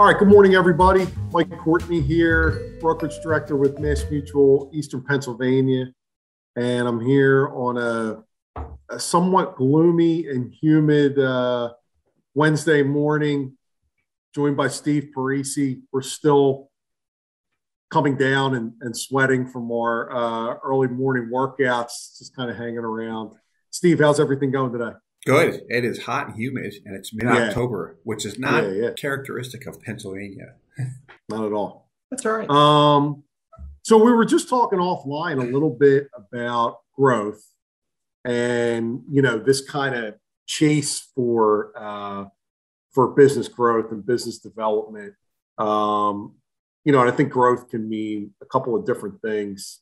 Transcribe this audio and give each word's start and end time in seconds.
All 0.00 0.06
right, 0.06 0.16
good 0.16 0.28
morning, 0.28 0.54
everybody. 0.54 1.08
Mike 1.32 1.50
Courtney 1.58 2.00
here, 2.00 2.78
brokerage 2.80 3.20
director 3.20 3.56
with 3.56 3.80
Mass 3.80 4.04
Mutual, 4.08 4.70
Eastern 4.72 5.02
Pennsylvania. 5.02 5.86
And 6.54 6.86
I'm 6.86 7.00
here 7.00 7.48
on 7.48 7.76
a, 7.76 8.62
a 8.88 9.00
somewhat 9.00 9.56
gloomy 9.56 10.28
and 10.28 10.54
humid 10.54 11.18
uh, 11.18 11.72
Wednesday 12.32 12.84
morning, 12.84 13.56
joined 14.36 14.56
by 14.56 14.68
Steve 14.68 15.08
Parisi. 15.16 15.80
We're 15.90 16.02
still 16.02 16.70
coming 17.90 18.16
down 18.16 18.54
and, 18.54 18.74
and 18.80 18.96
sweating 18.96 19.48
from 19.48 19.72
our 19.72 20.12
uh, 20.12 20.54
early 20.62 20.86
morning 20.86 21.28
workouts, 21.34 22.18
just 22.18 22.36
kind 22.36 22.48
of 22.48 22.56
hanging 22.56 22.78
around. 22.78 23.32
Steve, 23.70 23.98
how's 23.98 24.20
everything 24.20 24.52
going 24.52 24.72
today? 24.72 24.92
Good. 25.26 25.62
It 25.68 25.84
is 25.84 26.02
hot 26.02 26.28
and 26.28 26.36
humid, 26.36 26.74
and 26.84 26.96
it's 26.96 27.12
mid 27.12 27.26
October, 27.26 27.96
yeah. 27.96 28.00
which 28.04 28.24
is 28.24 28.38
not 28.38 28.64
yeah, 28.64 28.70
yeah. 28.70 28.90
characteristic 28.96 29.66
of 29.66 29.80
Pennsylvania. 29.82 30.54
not 31.28 31.44
at 31.44 31.52
all. 31.52 31.90
That's 32.10 32.24
all 32.24 32.32
right. 32.32 32.48
Um, 32.48 33.24
so 33.82 34.02
we 34.02 34.12
were 34.12 34.24
just 34.24 34.48
talking 34.48 34.78
offline 34.78 35.42
a 35.42 35.50
little 35.52 35.70
bit 35.70 36.08
about 36.14 36.78
growth, 36.96 37.42
and 38.24 39.02
you 39.10 39.22
know 39.22 39.38
this 39.38 39.60
kind 39.60 39.94
of 39.94 40.14
chase 40.46 41.08
for 41.14 41.72
uh, 41.76 42.24
for 42.92 43.08
business 43.08 43.48
growth 43.48 43.92
and 43.92 44.04
business 44.04 44.38
development. 44.38 45.14
Um, 45.58 46.36
you 46.84 46.92
know, 46.92 47.00
and 47.00 47.10
I 47.10 47.14
think 47.14 47.30
growth 47.30 47.68
can 47.68 47.88
mean 47.88 48.34
a 48.40 48.46
couple 48.46 48.74
of 48.76 48.86
different 48.86 49.20
things. 49.20 49.80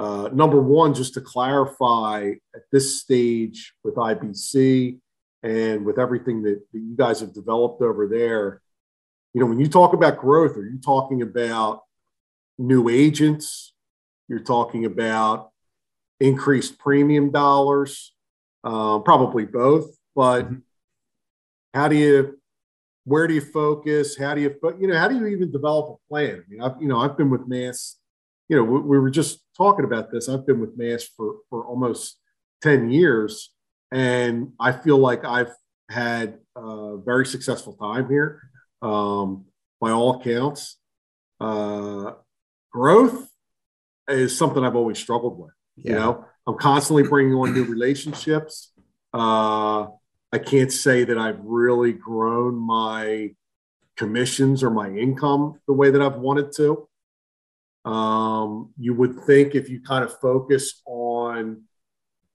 Uh, 0.00 0.30
number 0.32 0.58
one, 0.62 0.94
just 0.94 1.12
to 1.12 1.20
clarify 1.20 2.30
at 2.54 2.62
this 2.72 3.02
stage 3.02 3.74
with 3.84 3.96
IBC 3.96 4.98
and 5.42 5.84
with 5.84 5.98
everything 5.98 6.42
that, 6.42 6.58
that 6.72 6.78
you 6.78 6.96
guys 6.96 7.20
have 7.20 7.34
developed 7.34 7.82
over 7.82 8.06
there, 8.06 8.62
you 9.34 9.42
know, 9.42 9.46
when 9.46 9.60
you 9.60 9.68
talk 9.68 9.92
about 9.92 10.16
growth, 10.16 10.56
are 10.56 10.64
you 10.64 10.78
talking 10.82 11.20
about 11.20 11.82
new 12.58 12.88
agents? 12.88 13.74
You're 14.26 14.40
talking 14.40 14.86
about 14.86 15.50
increased 16.18 16.78
premium 16.78 17.30
dollars, 17.30 18.14
uh, 18.64 19.00
probably 19.00 19.44
both. 19.44 19.94
But 20.16 20.46
mm-hmm. 20.46 20.56
how 21.74 21.88
do 21.88 21.96
you, 21.96 22.40
where 23.04 23.26
do 23.26 23.34
you 23.34 23.42
focus? 23.42 24.16
How 24.16 24.34
do 24.34 24.40
you, 24.40 24.54
you 24.80 24.86
know, 24.86 24.96
how 24.96 25.08
do 25.08 25.16
you 25.16 25.26
even 25.26 25.52
develop 25.52 26.00
a 26.00 26.08
plan? 26.08 26.42
I 26.46 26.50
mean, 26.50 26.62
I've, 26.62 26.80
you 26.80 26.88
know, 26.88 27.00
I've 27.00 27.18
been 27.18 27.28
with 27.28 27.46
Mass 27.46 27.99
you 28.50 28.56
know, 28.56 28.64
we, 28.64 28.80
we 28.80 28.98
were 28.98 29.10
just 29.10 29.44
talking 29.56 29.84
about 29.84 30.10
this. 30.10 30.28
I've 30.28 30.44
been 30.44 30.60
with 30.60 30.76
Mass 30.76 31.04
for, 31.04 31.36
for 31.48 31.64
almost 31.64 32.18
10 32.62 32.90
years, 32.90 33.54
and 33.92 34.52
I 34.58 34.72
feel 34.72 34.98
like 34.98 35.24
I've 35.24 35.52
had 35.88 36.38
a 36.56 36.96
very 36.98 37.26
successful 37.26 37.74
time 37.74 38.08
here 38.08 38.42
um, 38.82 39.44
by 39.80 39.92
all 39.92 40.20
accounts. 40.20 40.78
Uh, 41.40 42.12
growth 42.72 43.28
is 44.08 44.36
something 44.36 44.64
I've 44.64 44.76
always 44.76 44.98
struggled 44.98 45.38
with. 45.38 45.52
Yeah. 45.76 45.92
You 45.92 45.98
know, 45.98 46.24
I'm 46.48 46.58
constantly 46.58 47.04
bringing 47.04 47.34
on 47.34 47.54
new 47.54 47.64
relationships. 47.64 48.72
Uh, 49.14 49.86
I 50.32 50.38
can't 50.44 50.72
say 50.72 51.04
that 51.04 51.18
I've 51.18 51.38
really 51.40 51.92
grown 51.92 52.56
my 52.56 53.30
commissions 53.96 54.64
or 54.64 54.70
my 54.70 54.90
income 54.90 55.60
the 55.68 55.72
way 55.72 55.90
that 55.90 56.02
I've 56.02 56.16
wanted 56.16 56.50
to. 56.56 56.88
Um, 57.84 58.72
you 58.78 58.94
would 58.94 59.20
think 59.20 59.54
if 59.54 59.70
you 59.70 59.80
kind 59.80 60.04
of 60.04 60.18
focus 60.20 60.82
on 60.86 61.62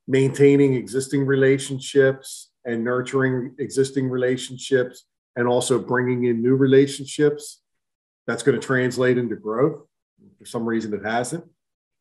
maintaining 0.08 0.74
existing 0.74 1.26
relationships 1.26 2.52
and 2.64 2.84
nurturing 2.84 3.56
existing 3.60 4.10
relationships 4.10 5.06
and 5.36 5.48
also 5.48 5.78
bringing 5.80 6.26
in 6.26 6.42
new 6.42 6.56
relationships, 6.56 7.62
that's 8.28 8.44
going 8.44 8.60
to 8.60 8.66
translate 8.66 9.18
into 9.18 9.36
growth. 9.36 9.82
For 10.40 10.46
some 10.46 10.66
reason, 10.66 10.94
it 10.94 11.06
hasn't. 11.06 11.46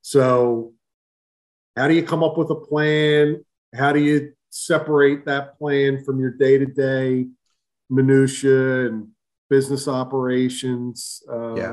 So, 0.02 0.72
how 1.76 1.88
do 1.88 1.94
you 1.94 2.02
come 2.02 2.22
up 2.22 2.38
with 2.38 2.50
a 2.50 2.54
plan? 2.54 3.44
How 3.74 3.92
do 3.92 4.00
you 4.00 4.32
separate 4.50 5.26
that 5.26 5.58
plan 5.58 6.04
from 6.04 6.20
your 6.20 6.30
day 6.30 6.58
to 6.58 6.66
day 6.66 7.26
minutia 7.90 8.86
and 8.86 9.08
business 9.50 9.88
operations? 9.88 11.22
Um, 11.28 11.56
yeah. 11.56 11.72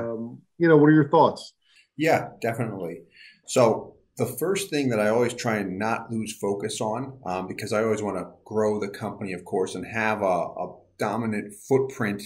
You 0.58 0.68
know, 0.68 0.76
what 0.76 0.88
are 0.88 0.94
your 0.94 1.08
thoughts? 1.08 1.54
Yeah, 2.02 2.30
definitely. 2.40 3.02
So 3.46 3.94
the 4.16 4.26
first 4.26 4.70
thing 4.70 4.88
that 4.88 4.98
I 4.98 5.08
always 5.08 5.34
try 5.34 5.58
and 5.58 5.78
not 5.78 6.10
lose 6.10 6.36
focus 6.36 6.80
on, 6.80 7.20
um, 7.24 7.46
because 7.46 7.72
I 7.72 7.84
always 7.84 8.02
want 8.02 8.16
to 8.16 8.28
grow 8.44 8.80
the 8.80 8.88
company, 8.88 9.32
of 9.32 9.44
course, 9.44 9.76
and 9.76 9.86
have 9.86 10.20
a, 10.20 10.24
a 10.24 10.74
dominant 10.98 11.54
footprint 11.68 12.24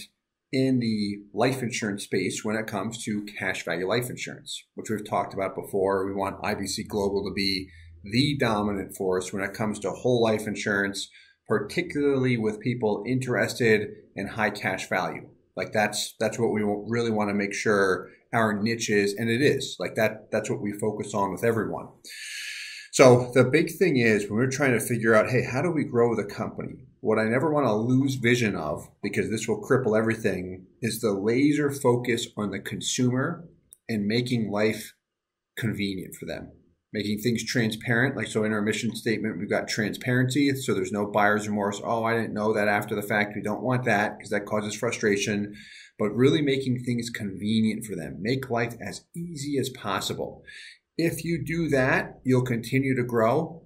in 0.51 0.79
the 0.79 1.19
life 1.31 1.61
insurance 1.61 2.05
space 2.05 2.43
when 2.43 2.55
it 2.55 2.65
comes 2.65 3.03
to 3.03 3.23
cash 3.37 3.63
value 3.65 3.87
life 3.87 4.09
insurance, 4.09 4.63
which 4.73 4.89
we've 4.89 5.07
talked 5.07 5.35
about 5.35 5.53
before. 5.53 6.07
We 6.07 6.15
want 6.15 6.41
IBC 6.41 6.87
Global 6.87 7.23
to 7.29 7.33
be 7.35 7.69
the 8.03 8.35
dominant 8.39 8.97
force 8.97 9.31
when 9.31 9.43
it 9.43 9.53
comes 9.53 9.77
to 9.81 9.91
whole 9.91 10.23
life 10.23 10.47
insurance, 10.47 11.07
particularly 11.47 12.35
with 12.35 12.61
people 12.61 13.03
interested 13.05 13.89
in 14.15 14.29
high 14.29 14.49
cash 14.49 14.89
value. 14.89 15.29
Like 15.55 15.71
that's 15.71 16.15
that's 16.19 16.39
what 16.39 16.51
we 16.51 16.63
really 16.63 17.11
want 17.11 17.29
to 17.29 17.35
make 17.35 17.53
sure 17.53 18.09
our 18.33 18.53
niche 18.61 18.89
is, 18.89 19.13
and 19.13 19.29
it 19.29 19.41
is 19.41 19.75
like 19.79 19.95
that. 19.95 20.31
That's 20.31 20.49
what 20.49 20.61
we 20.61 20.71
focus 20.73 21.13
on 21.13 21.31
with 21.31 21.43
everyone. 21.43 21.87
So 22.91 23.31
the 23.33 23.43
big 23.43 23.71
thing 23.71 23.97
is 23.97 24.23
when 24.23 24.39
we're 24.39 24.49
trying 24.49 24.73
to 24.73 24.79
figure 24.79 25.13
out, 25.13 25.29
hey, 25.29 25.43
how 25.43 25.61
do 25.61 25.71
we 25.71 25.83
grow 25.83 26.15
the 26.15 26.25
company? 26.25 26.87
What 27.01 27.19
I 27.19 27.25
never 27.25 27.51
want 27.51 27.67
to 27.67 27.73
lose 27.73 28.15
vision 28.15 28.55
of, 28.55 28.87
because 29.03 29.29
this 29.29 29.47
will 29.47 29.61
cripple 29.61 29.97
everything, 29.97 30.65
is 30.81 30.99
the 30.99 31.11
laser 31.11 31.71
focus 31.71 32.27
on 32.35 32.49
the 32.49 32.59
consumer 32.59 33.45
and 33.87 34.07
making 34.07 34.49
life 34.49 34.93
convenient 35.57 36.15
for 36.15 36.25
them 36.25 36.51
making 36.93 37.19
things 37.19 37.43
transparent. 37.43 38.15
Like, 38.15 38.27
so 38.27 38.43
in 38.43 38.53
our 38.53 38.61
mission 38.61 38.95
statement, 38.95 39.37
we've 39.37 39.49
got 39.49 39.67
transparency. 39.67 40.53
So 40.55 40.73
there's 40.73 40.91
no 40.91 41.05
buyer's 41.05 41.47
remorse. 41.47 41.81
Oh, 41.83 42.03
I 42.03 42.15
didn't 42.15 42.33
know 42.33 42.53
that 42.53 42.67
after 42.67 42.95
the 42.95 43.01
fact. 43.01 43.33
We 43.35 43.41
don't 43.41 43.61
want 43.61 43.85
that 43.85 44.17
because 44.17 44.31
that 44.31 44.45
causes 44.45 44.75
frustration. 44.75 45.53
But 45.99 46.15
really 46.15 46.41
making 46.41 46.83
things 46.83 47.09
convenient 47.09 47.85
for 47.85 47.95
them, 47.95 48.17
make 48.21 48.49
life 48.49 48.75
as 48.79 49.05
easy 49.15 49.57
as 49.57 49.69
possible. 49.69 50.43
If 50.97 51.23
you 51.23 51.43
do 51.43 51.69
that, 51.69 52.19
you'll 52.23 52.43
continue 52.43 52.95
to 52.95 53.03
grow. 53.03 53.63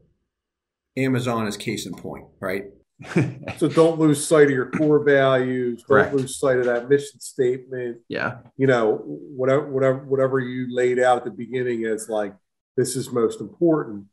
Amazon 0.98 1.48
is 1.48 1.58
case 1.58 1.86
in 1.86 1.94
point, 1.94 2.26
right? 2.40 2.66
so 3.58 3.68
don't 3.68 4.00
lose 4.00 4.26
sight 4.26 4.46
of 4.46 4.52
your 4.52 4.70
core 4.70 5.04
values. 5.04 5.84
Don't 5.88 6.14
lose 6.14 6.40
sight 6.40 6.60
of 6.60 6.66
that 6.66 6.90
mission 6.90 7.20
statement. 7.20 7.98
Yeah. 8.08 8.38
You 8.58 8.68
know, 8.68 9.02
whatever, 9.06 9.72
whatever, 9.72 9.98
whatever 10.06 10.40
you 10.40 10.68
laid 10.70 11.00
out 11.00 11.20
at 11.20 11.24
the 11.26 11.32
beginning 11.32 11.86
as 11.86 12.10
like 12.10 12.36
this 12.78 12.96
is 12.96 13.12
most 13.12 13.42
important. 13.42 14.06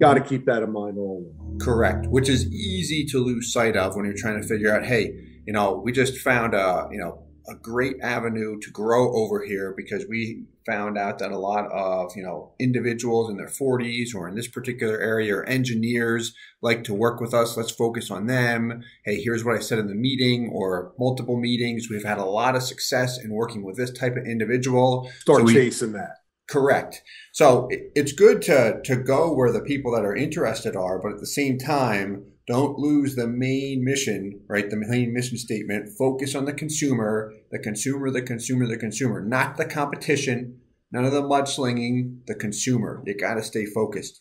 Got 0.00 0.14
to 0.14 0.20
keep 0.22 0.46
that 0.46 0.62
in 0.62 0.72
mind 0.72 0.96
always. 0.98 1.26
Correct, 1.60 2.06
which 2.06 2.28
is 2.28 2.50
easy 2.50 3.04
to 3.06 3.18
lose 3.18 3.52
sight 3.52 3.76
of 3.76 3.94
when 3.96 4.06
you're 4.06 4.14
trying 4.16 4.40
to 4.40 4.48
figure 4.48 4.74
out, 4.74 4.84
hey, 4.84 5.12
you 5.46 5.52
know, 5.52 5.80
we 5.84 5.92
just 5.92 6.18
found 6.18 6.54
a, 6.54 6.88
you 6.90 6.98
know, 6.98 7.26
a 7.50 7.54
great 7.56 7.96
avenue 8.00 8.58
to 8.60 8.70
grow 8.70 9.12
over 9.14 9.44
here 9.44 9.74
because 9.76 10.06
we 10.08 10.44
found 10.64 10.96
out 10.96 11.18
that 11.18 11.32
a 11.32 11.38
lot 11.38 11.70
of 11.72 12.12
you 12.14 12.22
know 12.22 12.52
individuals 12.60 13.28
in 13.28 13.36
their 13.36 13.48
40s 13.48 14.14
or 14.14 14.28
in 14.28 14.36
this 14.36 14.46
particular 14.46 14.98
area 14.98 15.34
or 15.34 15.44
engineers 15.44 16.32
like 16.62 16.84
to 16.84 16.94
work 16.94 17.20
with 17.20 17.34
us. 17.34 17.56
Let's 17.56 17.70
focus 17.70 18.10
on 18.10 18.26
them. 18.26 18.82
Hey 19.04 19.20
here's 19.20 19.44
what 19.44 19.56
i 19.56 19.60
said 19.60 19.78
in 19.78 19.88
the 19.88 19.94
meeting 19.94 20.50
or 20.54 20.92
multiple 20.98 21.38
meetings. 21.38 21.88
We've 21.90 22.04
had 22.04 22.18
a 22.18 22.24
lot 22.24 22.56
of 22.56 22.62
success 22.62 23.18
in 23.22 23.32
working 23.32 23.64
with 23.64 23.76
this 23.76 23.90
type 23.90 24.16
of 24.16 24.26
individual. 24.26 25.10
Start 25.20 25.40
so 25.40 25.44
we, 25.44 25.54
chasing 25.54 25.92
that. 25.92 26.20
Correct. 26.50 27.02
So 27.32 27.68
it's 27.70 28.12
good 28.12 28.42
to, 28.42 28.80
to 28.84 28.96
go 28.96 29.32
where 29.32 29.52
the 29.52 29.60
people 29.60 29.92
that 29.92 30.04
are 30.04 30.16
interested 30.16 30.74
are, 30.74 31.00
but 31.00 31.12
at 31.12 31.20
the 31.20 31.26
same 31.26 31.58
time, 31.58 32.24
don't 32.50 32.80
lose 32.80 33.14
the 33.14 33.28
main 33.28 33.84
mission, 33.84 34.40
right? 34.48 34.68
The 34.68 34.76
main 34.76 35.14
mission 35.14 35.38
statement. 35.38 35.90
Focus 35.96 36.34
on 36.34 36.46
the 36.46 36.52
consumer, 36.52 37.32
the 37.52 37.60
consumer, 37.60 38.10
the 38.10 38.22
consumer, 38.22 38.66
the 38.66 38.76
consumer, 38.76 39.24
not 39.24 39.56
the 39.56 39.64
competition, 39.64 40.58
none 40.90 41.04
of 41.04 41.12
the 41.12 41.22
mudslinging, 41.22 42.26
the 42.26 42.34
consumer. 42.34 43.04
You 43.06 43.16
got 43.16 43.34
to 43.34 43.44
stay 43.44 43.66
focused. 43.66 44.20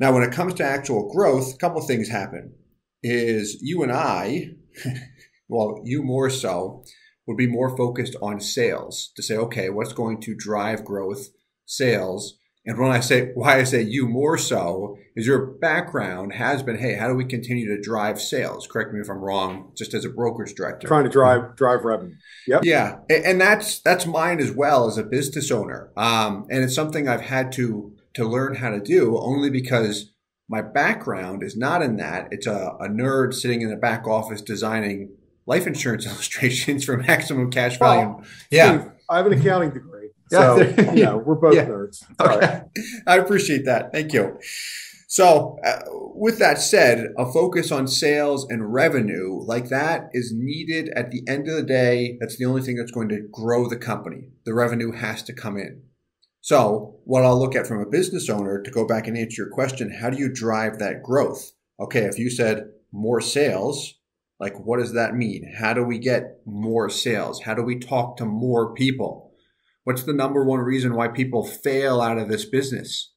Now, 0.00 0.12
when 0.12 0.24
it 0.24 0.32
comes 0.32 0.54
to 0.54 0.64
actual 0.64 1.12
growth, 1.12 1.54
a 1.54 1.58
couple 1.58 1.80
things 1.80 2.08
happen. 2.08 2.54
Is 3.04 3.58
you 3.62 3.84
and 3.84 3.92
I, 3.92 4.54
well, 5.48 5.80
you 5.84 6.02
more 6.02 6.30
so, 6.30 6.82
would 7.28 7.36
be 7.36 7.46
more 7.46 7.76
focused 7.76 8.16
on 8.20 8.40
sales 8.40 9.12
to 9.14 9.22
say, 9.22 9.36
okay, 9.36 9.70
what's 9.70 9.92
going 9.92 10.20
to 10.22 10.34
drive 10.34 10.84
growth, 10.84 11.28
sales. 11.66 12.37
And 12.68 12.78
when 12.78 12.92
I 12.92 13.00
say 13.00 13.30
why 13.32 13.58
I 13.58 13.64
say 13.64 13.80
you 13.80 14.06
more 14.06 14.36
so 14.36 14.98
is 15.16 15.26
your 15.26 15.46
background 15.46 16.34
has 16.34 16.62
been, 16.62 16.76
hey, 16.76 16.96
how 16.96 17.08
do 17.08 17.14
we 17.14 17.24
continue 17.24 17.66
to 17.74 17.80
drive 17.80 18.20
sales? 18.20 18.66
Correct 18.66 18.92
me 18.92 19.00
if 19.00 19.08
I'm 19.08 19.20
wrong, 19.20 19.72
just 19.74 19.94
as 19.94 20.04
a 20.04 20.10
brokerage 20.10 20.54
director. 20.54 20.86
Trying 20.86 21.04
to 21.04 21.10
drive 21.10 21.56
drive 21.56 21.84
revenue. 21.84 22.14
Yep. 22.46 22.64
Yeah. 22.64 22.98
And 23.08 23.40
that's 23.40 23.80
that's 23.80 24.04
mine 24.04 24.38
as 24.38 24.52
well 24.52 24.86
as 24.86 24.98
a 24.98 25.02
business 25.02 25.50
owner. 25.50 25.90
Um, 25.96 26.46
and 26.50 26.62
it's 26.62 26.74
something 26.74 27.08
I've 27.08 27.22
had 27.22 27.52
to 27.52 27.96
to 28.12 28.28
learn 28.28 28.56
how 28.56 28.68
to 28.68 28.80
do 28.80 29.16
only 29.16 29.48
because 29.48 30.12
my 30.46 30.60
background 30.60 31.42
is 31.42 31.56
not 31.56 31.80
in 31.80 31.96
that. 31.96 32.28
It's 32.32 32.46
a, 32.46 32.76
a 32.80 32.88
nerd 32.88 33.32
sitting 33.32 33.62
in 33.62 33.70
the 33.70 33.76
back 33.76 34.06
office 34.06 34.42
designing 34.42 35.16
life 35.46 35.66
insurance 35.66 36.04
illustrations 36.10 36.84
for 36.84 36.98
maximum 36.98 37.50
cash 37.50 37.78
value. 37.78 38.08
Well, 38.08 38.24
yeah. 38.50 38.80
Steve, 38.80 38.92
I 39.08 39.16
have 39.16 39.26
an 39.26 39.32
accounting 39.32 39.70
degree. 39.70 39.97
So, 40.30 40.56
yeah, 40.78 40.92
you 40.92 41.04
know, 41.04 41.18
we're 41.18 41.34
both 41.34 41.54
yeah. 41.54 41.66
nerds. 41.66 42.02
Okay. 42.20 42.62
I 43.06 43.16
appreciate 43.16 43.64
that. 43.64 43.92
Thank 43.92 44.12
you. 44.12 44.38
So, 45.10 45.58
uh, 45.64 45.80
with 46.14 46.38
that 46.38 46.58
said, 46.58 47.14
a 47.16 47.24
focus 47.32 47.72
on 47.72 47.88
sales 47.88 48.46
and 48.50 48.74
revenue 48.74 49.40
like 49.42 49.70
that 49.70 50.10
is 50.12 50.34
needed 50.36 50.90
at 50.94 51.10
the 51.10 51.22
end 51.26 51.48
of 51.48 51.56
the 51.56 51.62
day. 51.62 52.18
That's 52.20 52.36
the 52.36 52.44
only 52.44 52.60
thing 52.60 52.76
that's 52.76 52.90
going 52.90 53.08
to 53.08 53.26
grow 53.32 53.68
the 53.68 53.78
company. 53.78 54.28
The 54.44 54.52
revenue 54.52 54.92
has 54.92 55.22
to 55.22 55.32
come 55.32 55.56
in. 55.56 55.82
So, 56.42 57.00
what 57.04 57.24
I'll 57.24 57.38
look 57.38 57.56
at 57.56 57.66
from 57.66 57.80
a 57.80 57.88
business 57.88 58.28
owner 58.28 58.60
to 58.60 58.70
go 58.70 58.86
back 58.86 59.06
and 59.06 59.16
answer 59.16 59.42
your 59.42 59.50
question 59.50 59.90
how 59.90 60.10
do 60.10 60.18
you 60.18 60.30
drive 60.32 60.78
that 60.78 61.02
growth? 61.02 61.52
Okay, 61.80 62.04
if 62.04 62.18
you 62.18 62.28
said 62.28 62.68
more 62.92 63.22
sales, 63.22 63.94
like 64.38 64.58
what 64.58 64.78
does 64.78 64.92
that 64.92 65.14
mean? 65.14 65.54
How 65.58 65.72
do 65.72 65.82
we 65.82 65.98
get 65.98 66.40
more 66.44 66.90
sales? 66.90 67.42
How 67.42 67.54
do 67.54 67.62
we 67.62 67.78
talk 67.78 68.18
to 68.18 68.24
more 68.24 68.74
people? 68.74 69.27
What's 69.88 70.02
the 70.02 70.12
number 70.12 70.44
one 70.44 70.60
reason 70.60 70.94
why 70.94 71.08
people 71.08 71.42
fail 71.46 72.02
out 72.02 72.18
of 72.18 72.28
this 72.28 72.44
business? 72.44 73.14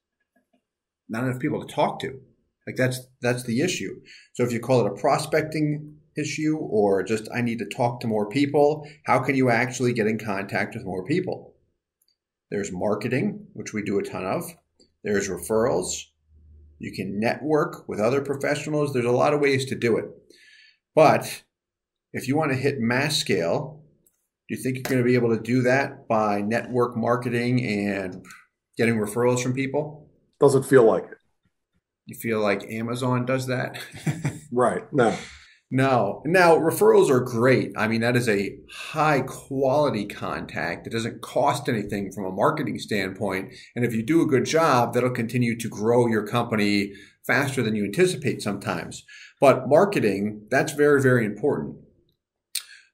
not 1.10 1.26
enough 1.26 1.42
people 1.42 1.60
to 1.60 1.74
talk 1.74 2.00
to. 2.00 2.18
Like 2.66 2.78
that's 2.78 3.02
that's 3.22 3.44
the 3.44 3.60
issue. 3.60 4.00
So 4.36 4.46
if 4.46 4.54
you 4.54 4.62
call 4.62 4.80
it 4.80 4.90
a 4.90 4.96
prospecting 4.96 5.98
issue 6.18 6.56
or 6.56 7.04
just 7.04 7.28
I 7.36 7.42
need 7.42 7.60
to 7.60 7.66
talk 7.66 8.00
to 8.00 8.08
more 8.08 8.30
people, 8.30 8.88
how 9.06 9.20
can 9.20 9.36
you 9.36 9.50
actually 9.50 9.92
get 9.92 10.08
in 10.08 10.18
contact 10.18 10.74
with 10.74 10.86
more 10.86 11.04
people? 11.04 11.56
There's 12.50 12.72
marketing, 12.72 13.48
which 13.52 13.74
we 13.74 13.84
do 13.84 14.00
a 14.00 14.04
ton 14.04 14.26
of. 14.26 14.56
There's 15.04 15.28
referrals. 15.28 16.06
You 16.80 16.94
can 16.94 17.20
network 17.20 17.90
with 17.90 18.00
other 18.00 18.22
professionals. 18.22 18.94
There's 18.94 19.04
a 19.04 19.12
lot 19.12 19.34
of 19.34 19.42
ways 19.42 19.66
to 19.66 19.76
do 19.76 19.98
it. 19.98 20.06
But 20.96 21.44
if 22.14 22.30
you 22.30 22.38
want 22.38 22.54
to 22.54 22.58
hit 22.58 22.80
mass 22.80 23.18
scale, 23.18 23.81
do 24.52 24.58
you 24.58 24.64
think 24.64 24.76
you're 24.76 24.84
going 24.84 24.98
to 24.98 25.08
be 25.08 25.16
able 25.16 25.34
to 25.34 25.42
do 25.42 25.62
that 25.62 26.10
by 26.10 26.42
network 26.42 26.98
marketing 26.98 27.66
and 27.66 28.26
getting 28.78 28.96
referrals 28.96 29.42
from 29.42 29.54
people? 29.54 30.10
Doesn't 30.42 30.64
feel 30.64 30.84
like 30.84 31.06
it. 31.06 31.18
You 32.06 32.18
feel 32.18 32.42
like 32.42 32.70
Amazon 32.70 33.26
does 33.26 33.48
that? 33.48 33.80
right. 34.52 34.84
No. 34.92 35.16
No. 35.70 36.22
Now, 36.26 36.58
referrals 36.58 37.10
are 37.10 37.22
great. 37.22 37.72
I 37.78 37.88
mean, 37.88 38.02
that 38.02 38.18
is 38.18 38.28
a 38.28 38.58
high 38.70 39.22
quality 39.22 40.06
contact. 40.06 40.86
It 40.86 40.90
doesn't 40.90 41.22
cost 41.22 41.70
anything 41.70 42.12
from 42.12 42.26
a 42.26 42.32
marketing 42.32 42.78
standpoint. 42.78 43.54
And 43.78 43.86
if 43.86 43.94
you 43.94 44.04
do 44.04 44.22
a 44.22 44.28
good 44.28 44.44
job, 44.44 44.94
that'll 44.94 45.12
continue 45.12 45.58
to 45.58 45.70
grow 45.70 46.08
your 46.08 46.28
company 46.28 46.92
faster 47.26 47.64
than 47.64 47.76
you 47.76 47.86
anticipate 47.86 48.42
sometimes. 48.42 49.06
But 49.40 49.70
marketing, 49.70 50.48
that's 50.52 50.74
very, 50.74 51.02
very 51.02 51.26
important. 51.26 51.78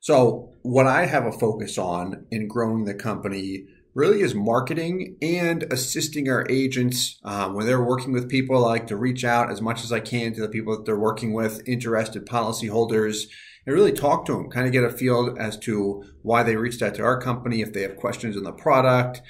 So, 0.08 0.54
what 0.62 0.88
I 0.88 1.06
have 1.06 1.26
a 1.26 1.34
focus 1.34 1.78
on 1.78 2.28
in 2.32 2.48
growing 2.48 2.86
the 2.86 2.94
company 2.94 3.66
really 3.94 4.22
is 4.22 4.34
marketing 4.34 5.18
and 5.22 5.64
assisting 5.64 6.30
our 6.30 6.46
agents 6.50 7.20
um, 7.26 7.56
when 7.56 7.66
they're 7.66 7.84
working 7.84 8.14
with 8.14 8.30
people. 8.30 8.64
I 8.64 8.70
like 8.70 8.88
to 8.88 8.96
reach 8.96 9.26
out 9.26 9.52
as 9.52 9.62
much 9.62 9.84
as 9.84 9.92
I 9.92 10.00
can 10.00 10.34
to 10.36 10.40
the 10.40 10.48
people 10.48 10.78
that 10.78 10.86
they're 10.86 10.98
working 10.98 11.34
with, 11.34 11.62
interested 11.68 12.26
policyholders, 12.26 13.24
and 13.66 13.76
really 13.76 13.92
talk 13.92 14.26
to 14.28 14.32
them, 14.32 14.50
kind 14.50 14.66
of 14.66 14.72
get 14.72 14.86
a 14.86 14.90
feel 14.90 15.36
as 15.38 15.58
to 15.58 16.06
why 16.22 16.42
they 16.42 16.56
reached 16.56 16.82
out 16.82 16.96
to 16.96 17.04
our 17.04 17.20
company, 17.20 17.60
if 17.60 17.74
they 17.74 17.82
have 17.82 17.98
questions 17.98 18.38
on 18.38 18.44
the 18.44 18.54
product, 18.54 19.22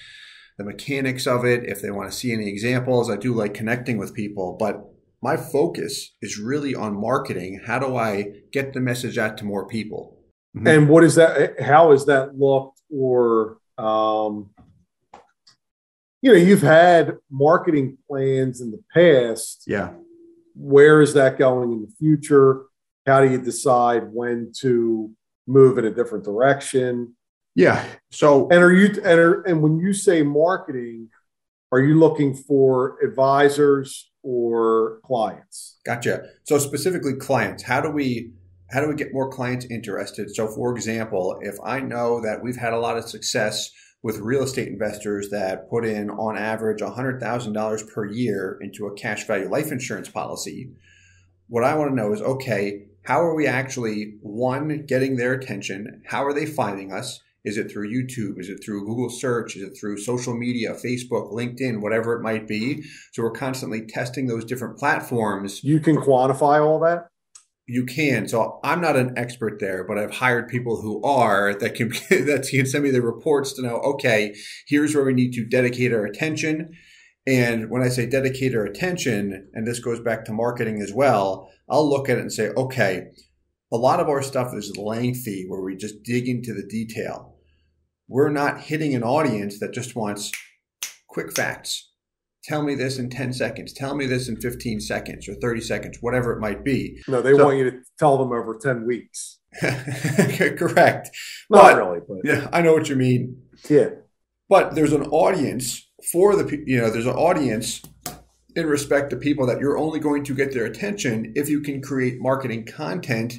the 0.59 0.63
mechanics 0.63 1.25
of 1.25 1.43
it, 1.43 1.63
if 1.63 1.81
they 1.81 1.89
want 1.89 2.11
to 2.11 2.15
see 2.15 2.31
any 2.31 2.47
examples. 2.47 3.09
I 3.09 3.15
do 3.15 3.33
like 3.33 3.55
connecting 3.55 3.97
with 3.97 4.13
people, 4.13 4.55
but 4.59 4.87
my 5.23 5.37
focus 5.37 6.11
is 6.21 6.37
really 6.37 6.75
on 6.75 7.01
marketing. 7.01 7.61
How 7.65 7.79
do 7.79 7.97
I 7.97 8.27
get 8.51 8.73
the 8.73 8.79
message 8.79 9.17
out 9.17 9.39
to 9.39 9.43
more 9.43 9.67
people? 9.67 10.16
And 10.65 10.89
what 10.89 11.03
is 11.03 11.15
that? 11.15 11.61
How 11.61 11.91
is 11.91 12.05
that 12.05 12.37
looked 12.37 12.81
or 12.89 13.57
um, 13.77 14.49
you 16.21 16.31
know, 16.31 16.37
you've 16.37 16.61
had 16.61 17.17
marketing 17.29 17.97
plans 18.07 18.61
in 18.61 18.71
the 18.71 18.83
past. 18.93 19.63
Yeah. 19.67 19.91
Where 20.55 21.01
is 21.01 21.13
that 21.13 21.37
going 21.37 21.71
in 21.71 21.81
the 21.81 21.91
future? 21.99 22.63
How 23.05 23.21
do 23.21 23.29
you 23.29 23.37
decide 23.37 24.11
when 24.11 24.51
to 24.59 25.11
move 25.45 25.77
in 25.77 25.85
a 25.85 25.91
different 25.91 26.25
direction? 26.25 27.15
Yeah. 27.55 27.85
So, 28.11 28.49
and 28.49 28.63
are 28.63 28.73
you, 28.73 28.87
and, 29.05 29.19
are, 29.19 29.41
and 29.43 29.61
when 29.61 29.79
you 29.79 29.93
say 29.93 30.23
marketing, 30.23 31.09
are 31.71 31.79
you 31.79 31.99
looking 31.99 32.33
for 32.33 32.97
advisors 33.03 34.11
or 34.23 34.99
clients? 35.03 35.79
Gotcha. 35.85 36.23
So 36.43 36.57
specifically 36.59 37.13
clients, 37.13 37.63
how 37.63 37.81
do 37.81 37.89
we 37.89 38.31
how 38.69 38.81
do 38.81 38.89
we 38.89 38.95
get 38.95 39.13
more 39.13 39.29
clients 39.29 39.65
interested? 39.69 40.33
So 40.35 40.47
for 40.47 40.75
example, 40.75 41.39
if 41.41 41.55
I 41.63 41.79
know 41.79 42.21
that 42.21 42.43
we've 42.43 42.57
had 42.57 42.73
a 42.73 42.79
lot 42.79 42.97
of 42.97 43.07
success 43.07 43.71
with 44.03 44.19
real 44.19 44.43
estate 44.43 44.67
investors 44.67 45.29
that 45.31 45.69
put 45.69 45.85
in 45.85 46.09
on 46.09 46.37
average 46.37 46.81
$100,000 46.81 47.93
per 47.93 48.05
year 48.05 48.57
into 48.61 48.85
a 48.85 48.93
cash 48.93 49.25
value 49.25 49.49
life 49.49 49.71
insurance 49.71 50.09
policy. 50.09 50.71
What 51.47 51.63
I 51.63 51.75
want 51.75 51.91
to 51.91 51.95
know 51.95 52.13
is 52.13 52.21
okay, 52.21 52.83
how 53.03 53.21
are 53.21 53.35
we 53.35 53.47
actually, 53.47 54.17
one, 54.21 54.85
getting 54.85 55.15
their 55.15 55.33
attention? 55.33 56.01
How 56.05 56.25
are 56.25 56.33
they 56.33 56.45
finding 56.45 56.91
us? 56.91 57.21
Is 57.45 57.57
it 57.57 57.71
through 57.71 57.89
YouTube? 57.89 58.39
Is 58.39 58.49
it 58.49 58.61
through 58.63 58.85
Google 58.85 59.09
search? 59.09 59.55
Is 59.55 59.63
it 59.63 59.77
through 59.79 59.99
social 59.99 60.35
media, 60.35 60.73
Facebook, 60.73 61.31
LinkedIn, 61.31 61.79
whatever 61.81 62.13
it 62.13 62.21
might 62.21 62.47
be? 62.47 62.83
So 63.13 63.23
we're 63.23 63.31
constantly 63.31 63.85
testing 63.87 64.27
those 64.27 64.43
different 64.43 64.77
platforms. 64.77 65.63
You 65.63 65.79
can 65.79 65.95
quantify 65.95 66.61
all 66.61 66.79
that? 66.81 67.07
You 67.67 67.85
can. 67.85 68.27
So 68.27 68.59
I'm 68.63 68.81
not 68.81 68.95
an 68.95 69.13
expert 69.17 69.59
there, 69.59 69.83
but 69.83 69.97
I've 69.97 70.15
hired 70.15 70.47
people 70.47 70.81
who 70.81 71.03
are 71.03 71.53
that 71.53 71.75
can 71.75 71.89
that 72.09 72.47
can 72.49 72.65
send 72.65 72.83
me 72.83 72.91
the 72.91 73.01
reports 73.01 73.53
to 73.53 73.61
know. 73.61 73.77
Okay, 73.77 74.33
here's 74.67 74.95
where 74.95 75.05
we 75.05 75.13
need 75.13 75.33
to 75.33 75.45
dedicate 75.45 75.93
our 75.93 76.05
attention. 76.05 76.71
And 77.27 77.69
when 77.69 77.83
I 77.83 77.89
say 77.89 78.05
dedicate 78.05 78.55
our 78.55 78.63
attention, 78.63 79.49
and 79.53 79.67
this 79.67 79.79
goes 79.79 79.99
back 79.99 80.23
to 80.25 80.33
marketing 80.33 80.81
as 80.81 80.93
well, 80.93 81.49
I'll 81.69 81.87
look 81.87 82.07
at 82.07 82.17
it 82.17 82.21
and 82.21 82.31
say, 82.31 82.51
okay, 82.55 83.07
a 83.71 83.75
lot 83.75 83.99
of 83.99 84.07
our 84.07 84.21
stuff 84.23 84.53
is 84.55 84.77
lengthy, 84.77 85.43
where 85.45 85.61
we 85.61 85.75
just 85.75 86.03
dig 86.03 86.29
into 86.29 86.53
the 86.53 86.65
detail. 86.65 87.35
We're 88.07 88.29
not 88.29 88.61
hitting 88.61 88.95
an 88.95 89.03
audience 89.03 89.59
that 89.59 89.73
just 89.73 89.93
wants 89.93 90.31
quick 91.09 91.33
facts 91.33 91.86
tell 92.47 92.63
me 92.63 92.73
this 92.75 92.97
in 92.97 93.09
10 93.09 93.33
seconds 93.33 93.73
tell 93.73 93.93
me 93.93 94.05
this 94.05 94.29
in 94.29 94.39
15 94.39 94.79
seconds 94.79 95.27
or 95.27 95.35
30 95.35 95.61
seconds 95.61 95.97
whatever 96.01 96.31
it 96.31 96.39
might 96.39 96.63
be. 96.63 97.01
No 97.07 97.21
they 97.21 97.33
so, 97.33 97.45
want 97.45 97.57
you 97.57 97.69
to 97.69 97.77
tell 97.99 98.17
them 98.17 98.31
over 98.31 98.57
10 98.57 98.87
weeks. 98.87 99.39
Correct. 99.59 101.09
Not 101.49 101.61
but, 101.63 101.77
really 101.77 101.99
but 102.07 102.17
yeah 102.23 102.47
i 102.53 102.61
know 102.61 102.73
what 102.73 102.89
you 102.89 102.95
mean. 102.95 103.41
Yeah. 103.69 103.89
But 104.49 104.75
there's 104.75 104.93
an 104.93 105.05
audience 105.07 105.89
for 106.11 106.35
the 106.35 106.63
you 106.65 106.79
know 106.79 106.89
there's 106.89 107.05
an 107.05 107.15
audience 107.15 107.81
in 108.55 108.65
respect 108.65 109.09
to 109.09 109.17
people 109.17 109.45
that 109.45 109.59
you're 109.59 109.77
only 109.77 109.99
going 109.99 110.23
to 110.23 110.33
get 110.33 110.53
their 110.53 110.65
attention 110.65 111.33
if 111.35 111.49
you 111.49 111.61
can 111.61 111.81
create 111.81 112.19
marketing 112.19 112.65
content 112.65 113.35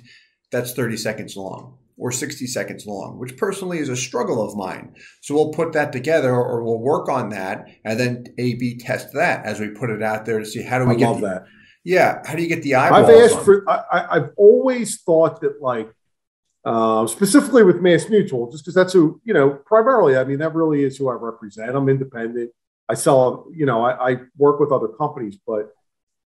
that's 0.50 0.72
30 0.72 0.96
seconds 0.96 1.36
long 1.36 1.78
or 1.98 2.12
60 2.12 2.46
seconds 2.46 2.86
long, 2.86 3.18
which 3.18 3.36
personally 3.36 3.78
is 3.78 3.88
a 3.88 3.96
struggle 3.96 4.42
of 4.42 4.56
mine. 4.56 4.94
So 5.20 5.34
we'll 5.34 5.52
put 5.52 5.72
that 5.72 5.92
together 5.92 6.32
or 6.32 6.62
we'll 6.62 6.78
work 6.78 7.08
on 7.08 7.30
that 7.30 7.66
and 7.84 7.98
then 7.98 8.26
A 8.38 8.54
B 8.54 8.78
test 8.78 9.12
that 9.14 9.44
as 9.44 9.58
we 9.58 9.68
put 9.68 9.90
it 9.90 10.02
out 10.02 10.24
there 10.24 10.38
to 10.38 10.46
see 10.46 10.62
how 10.62 10.78
do 10.78 10.86
we 10.86 10.94
I 10.94 10.98
get 10.98 11.08
love 11.08 11.20
the, 11.20 11.26
that. 11.26 11.44
Yeah. 11.84 12.22
How 12.24 12.36
do 12.36 12.42
you 12.42 12.48
get 12.48 12.62
the 12.62 12.76
eyeballs? 12.76 13.08
I've 13.08 13.24
asked 13.24 13.38
on? 13.38 13.44
for, 13.44 13.64
I, 13.68 14.18
have 14.18 14.30
always 14.36 15.00
thought 15.02 15.40
that 15.40 15.60
like, 15.60 15.92
uh, 16.64 17.06
specifically 17.06 17.64
with 17.64 17.80
Mass 17.80 18.08
Mutual, 18.08 18.50
just 18.50 18.64
because 18.64 18.74
that's 18.74 18.92
who, 18.92 19.20
you 19.24 19.34
know, 19.34 19.50
primarily, 19.50 20.16
I 20.16 20.24
mean, 20.24 20.38
that 20.38 20.54
really 20.54 20.84
is 20.84 20.96
who 20.96 21.08
I 21.08 21.14
represent. 21.14 21.74
I'm 21.74 21.88
independent. 21.88 22.50
I 22.88 22.94
sell, 22.94 23.46
you 23.52 23.66
know, 23.66 23.84
I, 23.84 24.10
I 24.12 24.16
work 24.36 24.60
with 24.60 24.70
other 24.70 24.88
companies, 24.88 25.38
but 25.46 25.72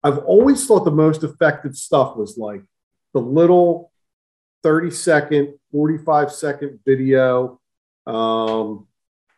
I've 0.03 0.19
always 0.19 0.67
thought 0.67 0.85
the 0.85 0.91
most 0.91 1.23
effective 1.23 1.77
stuff 1.77 2.17
was 2.17 2.37
like 2.37 2.63
the 3.15 3.21
little 3.21 3.92
30 4.63 4.91
second 4.91 5.55
45 5.73 6.33
second 6.33 6.79
video. 6.85 7.61
Um, 8.07 8.87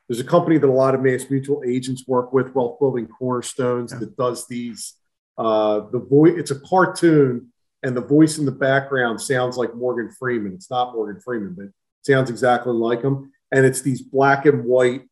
there's 0.08 0.20
a 0.20 0.24
company 0.24 0.58
that 0.58 0.66
a 0.66 0.72
lot 0.72 0.94
of 0.94 1.02
Mass 1.02 1.30
Mutual 1.30 1.62
agents 1.66 2.04
work 2.06 2.32
with, 2.32 2.54
Wealth 2.54 2.78
Building 2.78 3.06
Cornerstones, 3.06 3.92
yeah. 3.92 4.00
that 4.00 4.16
does 4.16 4.46
these. 4.46 4.94
Uh, 5.36 5.80
the 5.90 5.98
voice, 5.98 6.34
it's 6.36 6.50
a 6.50 6.60
cartoon, 6.60 7.52
and 7.82 7.96
the 7.96 8.02
voice 8.02 8.38
in 8.38 8.44
the 8.44 8.52
background 8.52 9.20
sounds 9.20 9.56
like 9.56 9.74
Morgan 9.74 10.10
Freeman. 10.10 10.52
It's 10.52 10.70
not 10.70 10.94
Morgan 10.94 11.20
Freeman, 11.20 11.54
but 11.56 11.66
sounds 12.02 12.30
exactly 12.30 12.72
like 12.72 13.02
him. 13.02 13.32
And 13.50 13.64
it's 13.64 13.82
these 13.82 14.02
black 14.02 14.46
and 14.46 14.64
white 14.64 15.02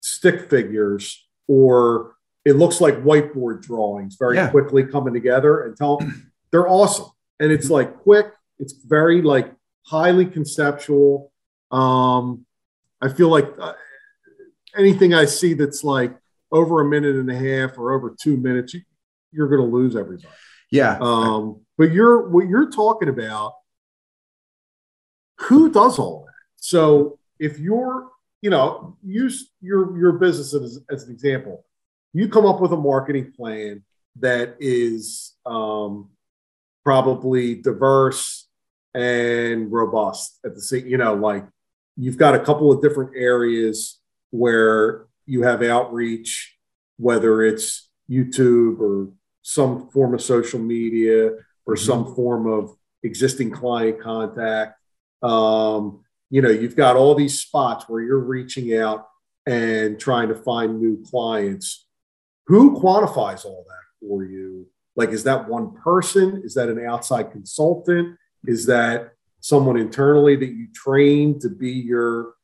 stick 0.00 0.50
figures, 0.50 1.26
or 1.46 2.16
it 2.44 2.54
looks 2.54 2.80
like 2.80 2.94
whiteboard 3.02 3.62
drawings 3.62 4.16
very 4.18 4.36
yeah. 4.36 4.50
quickly 4.50 4.84
coming 4.84 5.14
together 5.14 5.62
and 5.64 5.76
tell 5.76 5.98
them 5.98 6.32
they're 6.50 6.68
awesome. 6.68 7.06
And 7.40 7.52
it's 7.52 7.70
like 7.70 7.98
quick, 7.98 8.26
it's 8.58 8.72
very 8.72 9.22
like 9.22 9.52
highly 9.82 10.26
conceptual. 10.26 11.32
Um, 11.70 12.46
I 13.00 13.08
feel 13.08 13.28
like 13.28 13.48
uh, 13.58 13.74
anything 14.76 15.14
I 15.14 15.26
see 15.26 15.54
that's 15.54 15.84
like 15.84 16.16
over 16.50 16.80
a 16.80 16.84
minute 16.84 17.16
and 17.16 17.30
a 17.30 17.36
half 17.36 17.78
or 17.78 17.92
over 17.92 18.14
two 18.20 18.36
minutes, 18.36 18.74
you, 18.74 18.82
you're 19.32 19.48
going 19.48 19.60
to 19.60 19.76
lose 19.76 19.96
everybody. 19.96 20.28
Yeah. 20.70 20.98
Um, 21.00 21.60
but 21.78 21.92
you're 21.92 22.28
what 22.28 22.48
you're 22.48 22.70
talking 22.70 23.08
about 23.08 23.54
who 25.40 25.70
does 25.70 25.98
all 25.98 26.24
that? 26.26 26.32
So 26.56 27.18
if 27.38 27.58
you're, 27.58 28.08
you 28.40 28.50
know, 28.50 28.96
use 29.02 29.52
your 29.60 29.98
your 29.98 30.12
business 30.12 30.54
as, 30.54 30.80
as 30.90 31.04
an 31.04 31.12
example. 31.12 31.64
You 32.12 32.28
come 32.28 32.46
up 32.46 32.60
with 32.60 32.72
a 32.72 32.76
marketing 32.76 33.32
plan 33.36 33.84
that 34.20 34.56
is 34.58 35.34
um, 35.44 36.08
probably 36.84 37.56
diverse 37.56 38.45
and 38.96 39.70
robust 39.70 40.38
at 40.44 40.54
the 40.54 40.60
same, 40.60 40.86
you 40.86 40.96
know, 40.96 41.14
like 41.14 41.44
you've 41.96 42.16
got 42.16 42.34
a 42.34 42.40
couple 42.40 42.72
of 42.72 42.80
different 42.80 43.10
areas 43.14 44.00
where 44.30 45.06
you 45.26 45.42
have 45.42 45.62
outreach, 45.62 46.56
whether 46.96 47.42
it's 47.42 47.90
YouTube 48.10 48.80
or 48.80 49.12
some 49.42 49.90
form 49.90 50.14
of 50.14 50.22
social 50.22 50.58
media 50.58 51.26
or 51.66 51.74
mm-hmm. 51.74 51.86
some 51.86 52.14
form 52.14 52.46
of 52.46 52.74
existing 53.02 53.50
client 53.50 54.00
contact. 54.00 54.78
Um, 55.22 56.02
you 56.30 56.40
know, 56.40 56.50
you've 56.50 56.76
got 56.76 56.96
all 56.96 57.14
these 57.14 57.40
spots 57.40 57.88
where 57.88 58.02
you're 58.02 58.18
reaching 58.18 58.76
out 58.76 59.08
and 59.46 60.00
trying 60.00 60.28
to 60.28 60.34
find 60.34 60.80
new 60.80 61.04
clients. 61.04 61.86
Who 62.46 62.80
quantifies 62.80 63.44
all 63.44 63.64
that 63.68 64.06
for 64.06 64.24
you? 64.24 64.68
Like, 64.96 65.10
is 65.10 65.24
that 65.24 65.48
one 65.48 65.74
person? 65.74 66.42
Is 66.44 66.54
that 66.54 66.70
an 66.70 66.84
outside 66.84 67.30
consultant? 67.30 68.16
Is 68.44 68.66
that 68.66 69.12
someone 69.40 69.76
internally 69.76 70.36
that 70.36 70.46
you 70.48 70.68
train 70.74 71.38
to 71.40 71.48
be 71.48 71.70
your, 71.70 72.34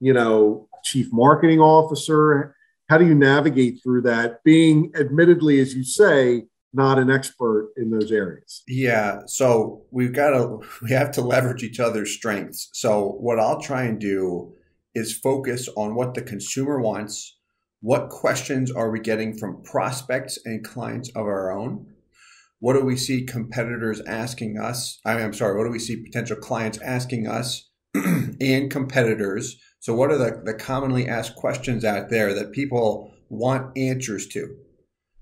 you 0.00 0.12
know, 0.12 0.68
chief 0.84 1.08
marketing 1.12 1.60
officer? 1.60 2.56
How 2.88 2.98
do 2.98 3.06
you 3.06 3.14
navigate 3.14 3.80
through 3.82 4.02
that? 4.02 4.42
Being 4.44 4.92
admittedly, 4.94 5.60
as 5.60 5.74
you 5.74 5.84
say, 5.84 6.44
not 6.74 6.98
an 6.98 7.10
expert 7.10 7.72
in 7.76 7.90
those 7.90 8.10
areas. 8.10 8.62
Yeah. 8.66 9.20
So 9.26 9.82
we've 9.90 10.12
got 10.12 10.30
to, 10.30 10.60
we 10.82 10.90
have 10.90 11.10
to 11.12 11.20
leverage 11.20 11.62
each 11.62 11.80
other's 11.80 12.14
strengths. 12.14 12.70
So 12.72 13.16
what 13.20 13.38
I'll 13.38 13.60
try 13.60 13.84
and 13.84 14.00
do 14.00 14.54
is 14.94 15.18
focus 15.18 15.68
on 15.76 15.94
what 15.94 16.14
the 16.14 16.22
consumer 16.22 16.80
wants. 16.80 17.38
What 17.80 18.10
questions 18.10 18.70
are 18.70 18.90
we 18.90 19.00
getting 19.00 19.36
from 19.36 19.62
prospects 19.62 20.38
and 20.44 20.64
clients 20.64 21.10
of 21.10 21.26
our 21.26 21.50
own? 21.50 21.91
What 22.62 22.74
do 22.74 22.84
we 22.84 22.96
see 22.96 23.24
competitors 23.24 24.00
asking 24.06 24.56
us? 24.56 25.00
I 25.04 25.16
mean, 25.16 25.24
I'm 25.24 25.32
sorry, 25.32 25.58
what 25.58 25.64
do 25.64 25.70
we 25.72 25.80
see 25.80 26.00
potential 26.00 26.36
clients 26.36 26.78
asking 26.78 27.26
us 27.26 27.68
and 28.40 28.70
competitors? 28.70 29.60
So, 29.80 29.96
what 29.96 30.12
are 30.12 30.16
the, 30.16 30.42
the 30.44 30.54
commonly 30.54 31.08
asked 31.08 31.34
questions 31.34 31.84
out 31.84 32.08
there 32.08 32.32
that 32.34 32.52
people 32.52 33.12
want 33.28 33.76
answers 33.76 34.28
to? 34.28 34.54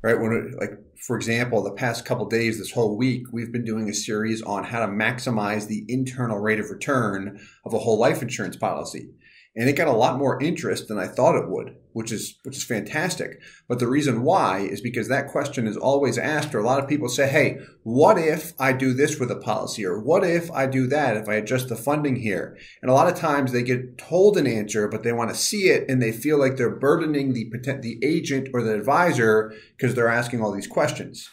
Right? 0.02 0.20
When 0.20 0.54
like 0.60 0.72
for 0.98 1.16
example, 1.16 1.62
the 1.62 1.72
past 1.72 2.04
couple 2.04 2.26
days, 2.26 2.58
this 2.58 2.72
whole 2.72 2.94
week, 2.94 3.22
we've 3.32 3.50
been 3.50 3.64
doing 3.64 3.88
a 3.88 3.94
series 3.94 4.42
on 4.42 4.64
how 4.64 4.84
to 4.84 4.92
maximize 4.92 5.66
the 5.66 5.86
internal 5.88 6.38
rate 6.38 6.60
of 6.60 6.68
return 6.68 7.40
of 7.64 7.72
a 7.72 7.78
whole 7.78 7.98
life 7.98 8.20
insurance 8.20 8.56
policy 8.56 9.08
and 9.56 9.68
it 9.68 9.76
got 9.76 9.88
a 9.88 9.92
lot 9.92 10.18
more 10.18 10.40
interest 10.40 10.86
than 10.86 10.98
I 10.98 11.08
thought 11.08 11.36
it 11.36 11.48
would, 11.48 11.74
which 11.92 12.12
is 12.12 12.38
which 12.44 12.56
is 12.56 12.64
fantastic. 12.64 13.40
But 13.68 13.80
the 13.80 13.88
reason 13.88 14.22
why 14.22 14.60
is 14.60 14.80
because 14.80 15.08
that 15.08 15.28
question 15.28 15.66
is 15.66 15.76
always 15.76 16.18
asked, 16.18 16.54
or 16.54 16.60
a 16.60 16.64
lot 16.64 16.80
of 16.80 16.88
people 16.88 17.08
say, 17.08 17.28
"Hey, 17.28 17.58
what 17.82 18.16
if 18.16 18.52
I 18.60 18.72
do 18.72 18.92
this 18.92 19.18
with 19.18 19.30
a 19.30 19.36
policy, 19.36 19.84
or 19.84 19.98
what 19.98 20.22
if 20.22 20.50
I 20.52 20.66
do 20.66 20.86
that 20.86 21.16
if 21.16 21.28
I 21.28 21.34
adjust 21.34 21.68
the 21.68 21.76
funding 21.76 22.16
here?" 22.16 22.56
And 22.80 22.90
a 22.90 22.94
lot 22.94 23.12
of 23.12 23.18
times 23.18 23.50
they 23.50 23.64
get 23.64 23.98
told 23.98 24.36
an 24.38 24.46
answer, 24.46 24.86
but 24.86 25.02
they 25.02 25.12
want 25.12 25.30
to 25.30 25.36
see 25.36 25.68
it, 25.68 25.90
and 25.90 26.00
they 26.00 26.12
feel 26.12 26.38
like 26.38 26.56
they're 26.56 26.70
burdening 26.70 27.32
the 27.32 27.50
the 27.82 27.98
agent 28.04 28.48
or 28.54 28.62
the 28.62 28.74
advisor 28.74 29.52
because 29.76 29.94
they're 29.94 30.08
asking 30.08 30.42
all 30.42 30.52
these 30.52 30.68
questions. 30.68 31.28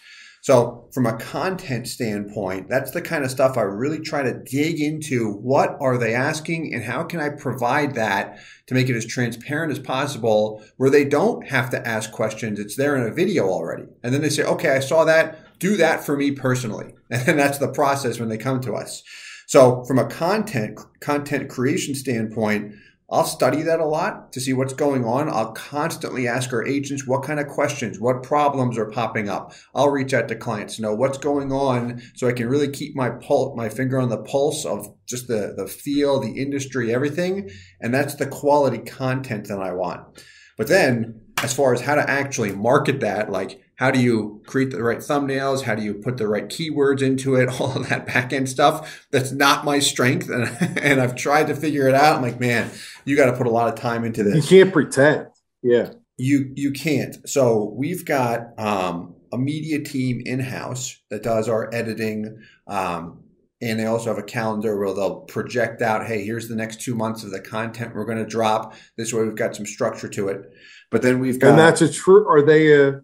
So, 0.47 0.87
from 0.93 1.05
a 1.05 1.17
content 1.17 1.89
standpoint, 1.89 2.69
that's 2.69 2.91
the 2.91 3.01
kind 3.01 3.25
of 3.25 3.31
stuff 3.31 3.57
I 3.57 3.63
really 3.63 3.99
try 3.99 4.23
to 4.23 4.41
dig 4.45 4.79
into. 4.79 5.33
What 5.33 5.75
are 5.81 5.97
they 5.97 6.15
asking, 6.15 6.73
and 6.73 6.85
how 6.85 7.03
can 7.03 7.19
I 7.19 7.31
provide 7.31 7.95
that 7.95 8.39
to 8.67 8.73
make 8.73 8.87
it 8.87 8.95
as 8.95 9.05
transparent 9.05 9.73
as 9.73 9.79
possible 9.79 10.63
where 10.77 10.89
they 10.89 11.03
don't 11.03 11.45
have 11.49 11.69
to 11.71 11.85
ask 11.85 12.13
questions? 12.13 12.61
It's 12.61 12.77
there 12.77 12.95
in 12.95 13.03
a 13.03 13.13
video 13.13 13.49
already. 13.49 13.87
And 14.01 14.13
then 14.13 14.21
they 14.21 14.29
say, 14.29 14.45
okay, 14.45 14.69
I 14.69 14.79
saw 14.79 15.03
that. 15.03 15.59
Do 15.59 15.75
that 15.75 16.05
for 16.05 16.15
me 16.15 16.31
personally. 16.31 16.93
And 17.11 17.25
then 17.25 17.35
that's 17.35 17.57
the 17.57 17.67
process 17.67 18.17
when 18.17 18.29
they 18.29 18.37
come 18.37 18.61
to 18.61 18.73
us. 18.73 19.03
So, 19.47 19.83
from 19.83 19.99
a 19.99 20.07
content 20.07 20.79
content 21.01 21.49
creation 21.49 21.93
standpoint, 21.93 22.73
I'll 23.09 23.23
study 23.23 23.61
that 23.61 23.79
a 23.79 23.85
lot 23.85 24.33
to 24.33 24.41
see 24.41 24.51
what's 24.51 24.73
going 24.73 25.05
on. 25.05 25.29
I'll 25.29 25.53
constantly 25.53 26.27
ask 26.27 26.51
our 26.51 26.65
agents 26.65 27.07
what 27.07 27.23
kind 27.23 27.39
of 27.39 27.47
questions, 27.47 28.01
what 28.01 28.21
problems 28.21 28.77
are 28.77 28.89
popping 28.89 29.29
up. 29.29 29.53
I'll 29.73 29.89
reach 29.89 30.13
out 30.13 30.27
to 30.27 30.35
clients 30.35 30.75
to 30.75 30.81
know 30.81 30.93
what's 30.93 31.17
going 31.17 31.53
on 31.53 32.01
so 32.15 32.27
I 32.27 32.33
can 32.33 32.49
really 32.49 32.67
keep 32.67 32.95
my 32.95 33.09
pulse, 33.09 33.55
my 33.55 33.69
finger 33.69 33.97
on 33.97 34.09
the 34.09 34.21
pulse 34.21 34.65
of 34.65 34.93
just 35.05 35.29
the, 35.29 35.53
the 35.55 35.67
feel, 35.67 36.19
the 36.19 36.41
industry, 36.41 36.93
everything. 36.93 37.49
And 37.79 37.93
that's 37.93 38.15
the 38.15 38.27
quality 38.27 38.79
content 38.79 39.47
that 39.47 39.59
I 39.59 39.71
want. 39.71 40.21
But 40.57 40.67
then 40.67 41.21
as 41.41 41.53
far 41.53 41.73
as 41.73 41.81
how 41.81 41.95
to 41.95 42.09
actually 42.09 42.51
market 42.51 42.99
that, 42.99 43.31
like 43.31 43.61
how 43.77 43.91
do 43.91 43.99
you 43.99 44.41
create 44.47 44.71
the 44.71 44.81
right 44.81 44.97
thumbnails? 44.97 45.61
How 45.61 45.75
do 45.75 45.83
you 45.83 45.93
put 45.93 46.17
the 46.17 46.27
right 46.27 46.49
keywords 46.49 47.03
into 47.03 47.35
it? 47.35 47.47
All 47.61 47.77
of 47.77 47.89
that 47.89 48.07
back 48.07 48.33
end 48.33 48.49
stuff. 48.49 49.07
That's 49.11 49.31
not 49.31 49.65
my 49.65 49.79
strength. 49.79 50.29
And, 50.29 50.77
and 50.79 50.99
I've 50.99 51.15
tried 51.15 51.47
to 51.47 51.55
figure 51.55 51.87
it 51.87 51.93
out. 51.93 52.15
I'm 52.15 52.21
like, 52.23 52.39
man, 52.39 52.71
you 53.07 53.15
got 53.15 53.31
to 53.31 53.37
put 53.37 53.47
a 53.47 53.49
lot 53.49 53.67
of 53.71 53.79
time 53.79 54.03
into 54.03 54.21
this. 54.23 54.35
You 54.35 54.63
can't 54.63 54.73
pretend. 54.73 55.27
Yeah. 55.63 55.91
You, 56.17 56.51
you 56.55 56.71
can't. 56.71 57.15
So 57.27 57.73
we've 57.75 58.05
got, 58.05 58.59
um, 58.59 59.15
a 59.33 59.37
media 59.37 59.83
team 59.83 60.21
in 60.25 60.39
house 60.39 61.01
that 61.09 61.21
does 61.21 61.49
our 61.49 61.69
editing, 61.73 62.39
um, 62.67 63.23
and 63.61 63.77
they 63.77 63.85
also 63.85 64.09
have 64.09 64.17
a 64.17 64.23
calendar 64.23 64.77
where 64.79 64.93
they'll 64.93 65.21
project 65.21 65.81
out, 65.81 66.05
hey, 66.05 66.23
here's 66.23 66.47
the 66.47 66.55
next 66.55 66.79
two 66.79 66.95
months 66.95 67.23
of 67.23 67.31
the 67.31 67.39
content 67.41 67.93
we're 67.93 68.05
going 68.05 68.23
to 68.23 68.25
drop. 68.25 68.73
This 68.97 69.13
way 69.13 69.23
we've 69.23 69.35
got 69.35 69.55
some 69.55 69.65
structure 69.65 70.07
to 70.07 70.29
it. 70.29 70.49
But 70.91 71.01
then 71.01 71.19
we've 71.19 71.39
got. 71.39 71.49
And 71.49 71.59
that's 71.59 71.81
a 71.81 71.91
true, 71.91 72.25
are 72.29 72.41
they 72.41 72.71
a, 72.73 73.01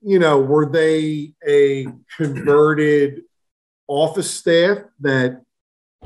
you 0.00 0.18
know, 0.18 0.38
were 0.40 0.70
they 0.70 1.34
a 1.46 1.86
converted 2.16 3.22
office 3.88 4.30
staff 4.30 4.78
that, 5.00 5.42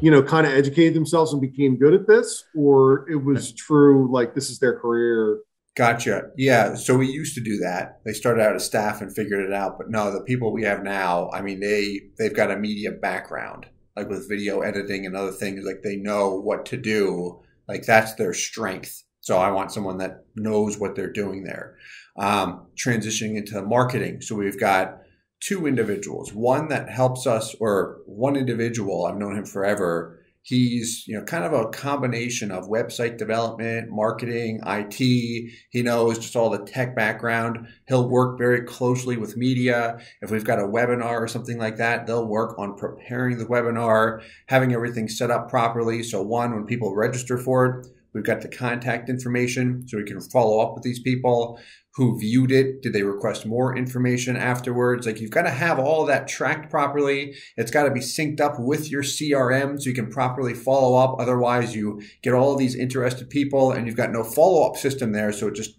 you 0.01 0.11
know, 0.11 0.23
kind 0.23 0.47
of 0.47 0.53
educated 0.53 0.95
themselves 0.95 1.33
and 1.33 1.41
became 1.41 1.77
good 1.77 1.95
at 1.95 2.07
this? 2.07 2.45
Or 2.57 3.09
it 3.11 3.25
was 3.25 3.53
true, 3.53 4.11
like 4.13 4.35
this 4.35 4.51
is 4.51 4.59
their 4.59 4.79
career 4.79 5.41
Gotcha. 5.77 6.31
Yeah. 6.37 6.75
So 6.75 6.97
we 6.97 7.07
used 7.07 7.35
to 7.37 7.41
do 7.41 7.57
that. 7.59 8.01
They 8.05 8.13
started 8.13 8.43
out 8.43 8.57
as 8.57 8.65
staff 8.65 9.01
and 9.01 9.15
figured 9.15 9.45
it 9.45 9.53
out. 9.53 9.79
But 9.79 9.89
no, 9.89 10.13
the 10.13 10.21
people 10.21 10.53
we 10.53 10.65
have 10.65 10.83
now, 10.83 11.31
I 11.33 11.43
mean, 11.43 11.61
they 11.61 12.01
they've 12.19 12.35
got 12.35 12.51
a 12.51 12.57
media 12.57 12.91
background 12.91 13.67
like 13.97 14.09
with 14.09 14.29
video 14.29 14.61
editing 14.61 15.07
and 15.07 15.17
other 15.17 15.33
things, 15.33 15.65
like 15.65 15.83
they 15.83 15.97
know 15.97 16.35
what 16.35 16.67
to 16.67 16.77
do. 16.77 17.41
Like 17.69 17.85
that's 17.85 18.15
their 18.15 18.35
strength. 18.35 19.05
So 19.21 19.39
I 19.39 19.51
want 19.51 19.73
someone 19.73 19.99
that 19.99 20.25
knows 20.35 20.79
what 20.79 20.97
they're 20.97 21.13
doing 21.13 21.45
there. 21.45 21.77
Um, 22.17 22.67
transitioning 22.77 23.37
into 23.37 23.63
marketing. 23.63 24.23
So 24.23 24.35
we've 24.35 24.59
got 24.59 24.99
two 25.41 25.67
individuals, 25.67 26.33
one 26.33 26.69
that 26.69 26.89
helps 26.89 27.27
us, 27.27 27.55
or 27.61 28.01
one 28.07 28.37
individual, 28.37 29.07
I've 29.07 29.17
known 29.17 29.37
him 29.37 29.47
forever, 29.47 30.21
He's, 30.43 31.07
you 31.07 31.19
know, 31.19 31.25
kind 31.25 31.45
of 31.45 31.53
a 31.53 31.69
combination 31.69 32.51
of 32.51 32.69
website 32.69 33.19
development, 33.19 33.91
marketing, 33.91 34.61
IT. 34.67 34.95
He 34.97 35.83
knows 35.83 36.19
just 36.19 36.35
all 36.35 36.49
the 36.49 36.65
tech 36.65 36.97
background. 36.97 37.69
He'll 37.89 38.09
work 38.09 38.39
very 38.39 38.63
closely 38.63 39.19
with 39.19 39.37
media. 39.37 39.99
If 40.23 40.31
we've 40.31 40.45
got 40.45 40.59
a 40.59 40.63
webinar 40.67 41.21
or 41.21 41.29
something 41.29 41.59
like 41.59 41.77
that, 41.77 42.07
they'll 42.07 42.27
work 42.27 42.59
on 42.59 42.77
preparing 42.77 43.37
the 43.37 43.45
webinar, 43.45 44.23
having 44.47 44.73
everything 44.73 45.09
set 45.09 45.31
up 45.31 45.51
properly. 45.51 46.03
So 46.03 46.23
one, 46.23 46.55
when 46.55 46.65
people 46.65 46.97
register 46.97 47.37
for 47.37 47.67
it, 47.67 47.87
we've 48.15 48.25
got 48.25 48.41
the 48.41 48.49
contact 48.49 49.11
information 49.11 49.87
so 49.87 49.99
we 49.99 50.05
can 50.05 50.23
follow 50.23 50.61
up 50.61 50.75
with 50.75 50.83
these 50.83 51.01
people 51.01 51.61
who 51.95 52.19
viewed 52.19 52.53
it? 52.53 52.83
Did 52.83 52.93
they 52.93 53.03
request 53.03 53.47
more 53.47 53.77
information 53.77 54.37
afterwards? 54.37 55.07
Like 55.07 55.21
you've 55.21 55.33
got 55.33 55.43
to 55.43 55.51
have 55.51 55.79
all 55.79 56.07
that 56.07 56.29
tracked 56.29 56.71
properly. 56.71 57.35
It's 57.57 57.71
got 57.71 57.85
to 57.85 57.91
be 57.91 58.01
synced 58.01 58.41
up 58.41 58.55
with 58.59 58.91
your 58.91 59.03
CRM 59.03 59.81
so 59.81 59.89
you 59.89 59.95
can 59.95 60.11
properly 60.11 60.55
follow 60.55 60.97
up. 60.97 61.17
Otherwise, 61.19 61.75
you 61.75 62.01
get 62.23 62.33
all 62.33 62.53
of 62.53 62.59
these 62.59 62.77
interested 62.77 63.29
people 63.29 63.73
and 63.73 63.87
you've 63.87 63.97
got 63.97 64.13
no 64.13 64.23
follow 64.23 64.69
up 64.69 64.77
system 64.77 65.13
there. 65.13 65.33
So 65.33 65.49
it 65.49 65.55
just 65.55 65.79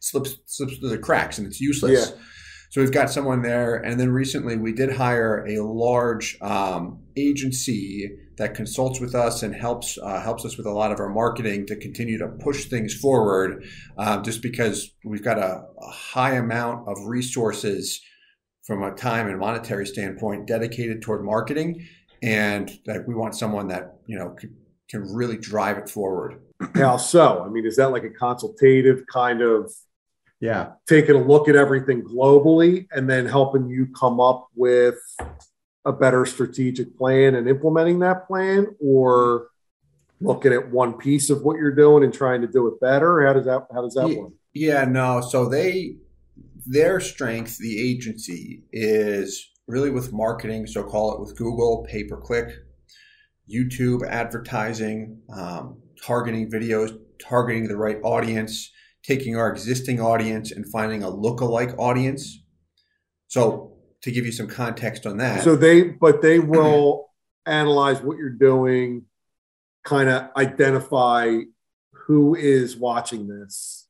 slips, 0.00 0.36
slips 0.46 0.78
through 0.78 0.90
the 0.90 0.98
cracks 0.98 1.38
and 1.38 1.46
it's 1.46 1.60
useless. 1.60 2.10
Yeah. 2.10 2.22
So 2.70 2.80
we've 2.80 2.90
got 2.90 3.10
someone 3.10 3.42
there. 3.42 3.76
And 3.76 4.00
then 4.00 4.10
recently 4.10 4.56
we 4.56 4.72
did 4.72 4.92
hire 4.92 5.46
a 5.46 5.60
large 5.60 6.38
um, 6.40 7.02
agency 7.16 8.10
that 8.36 8.54
consults 8.54 9.00
with 9.00 9.14
us 9.14 9.42
and 9.42 9.54
helps 9.54 9.98
uh, 9.98 10.20
helps 10.20 10.44
us 10.44 10.56
with 10.56 10.66
a 10.66 10.70
lot 10.70 10.92
of 10.92 11.00
our 11.00 11.08
marketing 11.08 11.66
to 11.66 11.76
continue 11.76 12.18
to 12.18 12.28
push 12.28 12.66
things 12.66 12.94
forward. 12.94 13.64
Um, 13.98 14.22
just 14.22 14.42
because 14.42 14.92
we've 15.04 15.22
got 15.22 15.38
a, 15.38 15.64
a, 15.80 15.90
high 15.90 16.36
amount 16.36 16.88
of 16.88 16.96
resources 17.06 18.00
from 18.62 18.82
a 18.82 18.92
time 18.92 19.28
and 19.28 19.38
monetary 19.38 19.86
standpoint 19.86 20.46
dedicated 20.46 21.02
toward 21.02 21.24
marketing, 21.24 21.86
and 22.22 22.70
that 22.86 23.06
we 23.06 23.14
want 23.14 23.34
someone 23.34 23.68
that 23.68 23.96
you 24.06 24.18
know 24.18 24.30
can, 24.30 24.56
can 24.88 25.14
really 25.14 25.36
drive 25.36 25.76
it 25.76 25.88
forward. 25.88 26.40
How 26.74 26.96
so? 26.96 27.42
I 27.44 27.48
mean, 27.48 27.66
is 27.66 27.76
that 27.76 27.90
like 27.90 28.04
a 28.04 28.10
consultative 28.10 29.04
kind 29.12 29.42
of 29.42 29.72
yeah 30.40 30.70
taking 30.88 31.16
a 31.16 31.22
look 31.22 31.48
at 31.48 31.54
everything 31.54 32.02
globally 32.02 32.86
and 32.92 33.08
then 33.08 33.26
helping 33.26 33.68
you 33.68 33.88
come 33.98 34.20
up 34.20 34.48
with 34.56 34.98
a 35.84 35.92
better 35.92 36.24
strategic 36.24 36.96
plan 36.96 37.34
and 37.34 37.48
implementing 37.48 37.98
that 38.00 38.26
plan 38.26 38.68
or 38.80 39.48
looking 40.20 40.52
at 40.52 40.70
one 40.70 40.94
piece 40.94 41.30
of 41.30 41.42
what 41.42 41.56
you're 41.56 41.74
doing 41.74 42.04
and 42.04 42.14
trying 42.14 42.40
to 42.40 42.46
do 42.46 42.68
it 42.68 42.80
better? 42.80 43.26
How 43.26 43.32
does 43.32 43.46
that 43.46 43.66
how 43.72 43.82
does 43.82 43.94
that 43.94 44.08
yeah, 44.08 44.18
work? 44.18 44.32
Yeah, 44.54 44.84
no. 44.84 45.20
So 45.20 45.48
they 45.48 45.96
their 46.66 47.00
strength, 47.00 47.58
the 47.58 47.80
agency, 47.80 48.62
is 48.72 49.50
really 49.66 49.90
with 49.90 50.12
marketing. 50.12 50.66
So 50.66 50.84
call 50.84 51.14
it 51.14 51.20
with 51.20 51.36
Google, 51.36 51.86
pay 51.88 52.04
per 52.04 52.16
click, 52.16 52.54
YouTube 53.52 54.06
advertising, 54.08 55.20
um, 55.34 55.80
targeting 56.04 56.50
videos, 56.50 56.96
targeting 57.20 57.68
the 57.68 57.76
right 57.76 57.98
audience, 58.02 58.70
taking 59.02 59.36
our 59.36 59.50
existing 59.50 60.00
audience 60.00 60.52
and 60.52 60.70
finding 60.70 61.02
a 61.02 61.10
look-alike 61.10 61.74
audience. 61.78 62.42
So 63.26 63.71
to 64.02 64.10
give 64.10 64.26
you 64.26 64.32
some 64.32 64.48
context 64.48 65.06
on 65.06 65.18
that. 65.18 65.42
So 65.42 65.56
they, 65.56 65.82
but 65.82 66.22
they 66.22 66.38
will 66.38 67.10
analyze 67.46 68.00
what 68.00 68.18
you're 68.18 68.30
doing, 68.30 69.04
kind 69.84 70.08
of 70.08 70.28
identify 70.36 71.38
who 71.92 72.34
is 72.34 72.76
watching 72.76 73.28
this. 73.28 73.88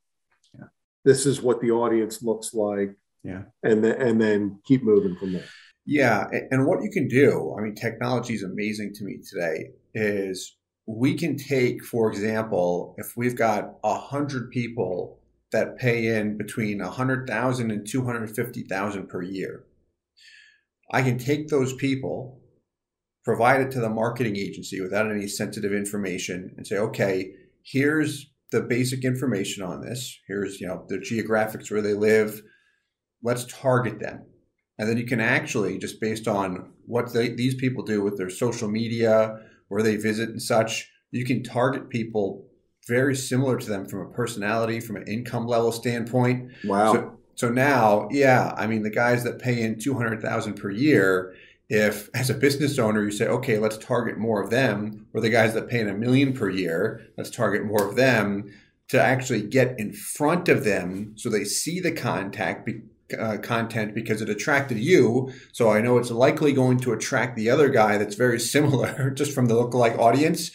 Yeah. 0.54 0.66
This 1.04 1.26
is 1.26 1.40
what 1.40 1.60
the 1.60 1.70
audience 1.70 2.22
looks 2.22 2.52
like. 2.52 2.96
Yeah. 3.24 3.42
And 3.62 3.84
then, 3.84 4.00
and 4.00 4.20
then 4.20 4.60
keep 4.64 4.82
moving 4.82 5.16
from 5.16 5.32
there. 5.32 5.44
Yeah. 5.86 6.26
And 6.50 6.66
what 6.66 6.82
you 6.82 6.90
can 6.90 7.08
do, 7.08 7.54
I 7.58 7.62
mean, 7.62 7.74
technology 7.74 8.34
is 8.34 8.42
amazing 8.42 8.94
to 8.94 9.04
me 9.04 9.18
today, 9.18 9.70
is 9.94 10.56
we 10.86 11.14
can 11.14 11.36
take, 11.36 11.84
for 11.84 12.10
example, 12.10 12.94
if 12.98 13.16
we've 13.16 13.36
got 13.36 13.74
a 13.84 13.94
hundred 13.94 14.50
people 14.50 15.18
that 15.52 15.78
pay 15.78 16.16
in 16.18 16.36
between 16.36 16.80
a 16.80 16.90
hundred 16.90 17.26
thousand 17.26 17.70
and 17.70 17.86
two 17.86 18.04
hundred 18.04 18.34
fifty 18.34 18.62
thousand 18.62 19.08
per 19.08 19.22
year, 19.22 19.64
I 20.92 21.02
can 21.02 21.18
take 21.18 21.48
those 21.48 21.72
people, 21.74 22.40
provide 23.24 23.60
it 23.62 23.70
to 23.72 23.80
the 23.80 23.88
marketing 23.88 24.36
agency 24.36 24.80
without 24.80 25.10
any 25.10 25.26
sensitive 25.26 25.72
information, 25.72 26.54
and 26.56 26.66
say, 26.66 26.76
okay, 26.76 27.32
here's 27.64 28.30
the 28.50 28.60
basic 28.60 29.04
information 29.04 29.62
on 29.62 29.80
this. 29.80 30.18
Here's 30.28 30.60
you 30.60 30.68
know 30.68 30.84
the 30.88 30.98
geographics 30.98 31.70
where 31.70 31.82
they 31.82 31.94
live. 31.94 32.42
Let's 33.22 33.46
target 33.46 34.00
them, 34.00 34.26
and 34.78 34.88
then 34.88 34.98
you 34.98 35.06
can 35.06 35.20
actually 35.20 35.78
just 35.78 36.00
based 36.00 36.28
on 36.28 36.72
what 36.86 37.12
they, 37.12 37.30
these 37.30 37.54
people 37.54 37.84
do 37.84 38.02
with 38.02 38.18
their 38.18 38.30
social 38.30 38.68
media 38.68 39.38
where 39.68 39.82
they 39.82 39.96
visit 39.96 40.28
and 40.28 40.42
such, 40.42 40.90
you 41.10 41.24
can 41.24 41.42
target 41.42 41.88
people 41.88 42.46
very 42.88 43.14
similar 43.14 43.56
to 43.56 43.68
them 43.68 43.86
from 43.86 44.00
a 44.00 44.10
personality, 44.10 44.80
from 44.80 44.96
an 44.96 45.04
income 45.06 45.46
level 45.46 45.72
standpoint. 45.72 46.50
Wow. 46.64 46.92
So, 46.92 47.18
so 47.34 47.48
now, 47.48 48.08
yeah, 48.10 48.54
I 48.56 48.66
mean, 48.66 48.82
the 48.82 48.90
guys 48.90 49.24
that 49.24 49.38
pay 49.38 49.62
in 49.62 49.78
200,000 49.78 50.54
per 50.54 50.70
year, 50.70 51.34
if 51.68 52.10
as 52.14 52.30
a 52.30 52.34
business 52.34 52.78
owner 52.78 53.02
you 53.02 53.10
say, 53.10 53.26
okay, 53.26 53.58
let's 53.58 53.78
target 53.78 54.18
more 54.18 54.42
of 54.42 54.50
them, 54.50 55.06
or 55.14 55.20
the 55.20 55.30
guys 55.30 55.54
that 55.54 55.68
pay 55.68 55.80
in 55.80 55.88
a 55.88 55.94
million 55.94 56.32
per 56.32 56.50
year, 56.50 57.06
let's 57.16 57.30
target 57.30 57.64
more 57.64 57.88
of 57.88 57.96
them 57.96 58.52
to 58.88 59.00
actually 59.00 59.42
get 59.42 59.78
in 59.78 59.92
front 59.92 60.48
of 60.48 60.64
them 60.64 61.14
so 61.16 61.30
they 61.30 61.44
see 61.44 61.80
the 61.80 61.92
contact 61.92 62.68
uh, 63.18 63.38
content 63.38 63.94
because 63.94 64.20
it 64.20 64.28
attracted 64.28 64.78
you. 64.78 65.32
So 65.52 65.70
I 65.70 65.80
know 65.80 65.98
it's 65.98 66.10
likely 66.10 66.52
going 66.52 66.78
to 66.80 66.92
attract 66.92 67.36
the 67.36 67.50
other 67.50 67.68
guy 67.68 67.98
that's 67.98 68.14
very 68.14 68.38
similar 68.38 69.10
just 69.14 69.32
from 69.32 69.46
the 69.46 69.54
lookalike 69.54 69.98
audience. 69.98 70.50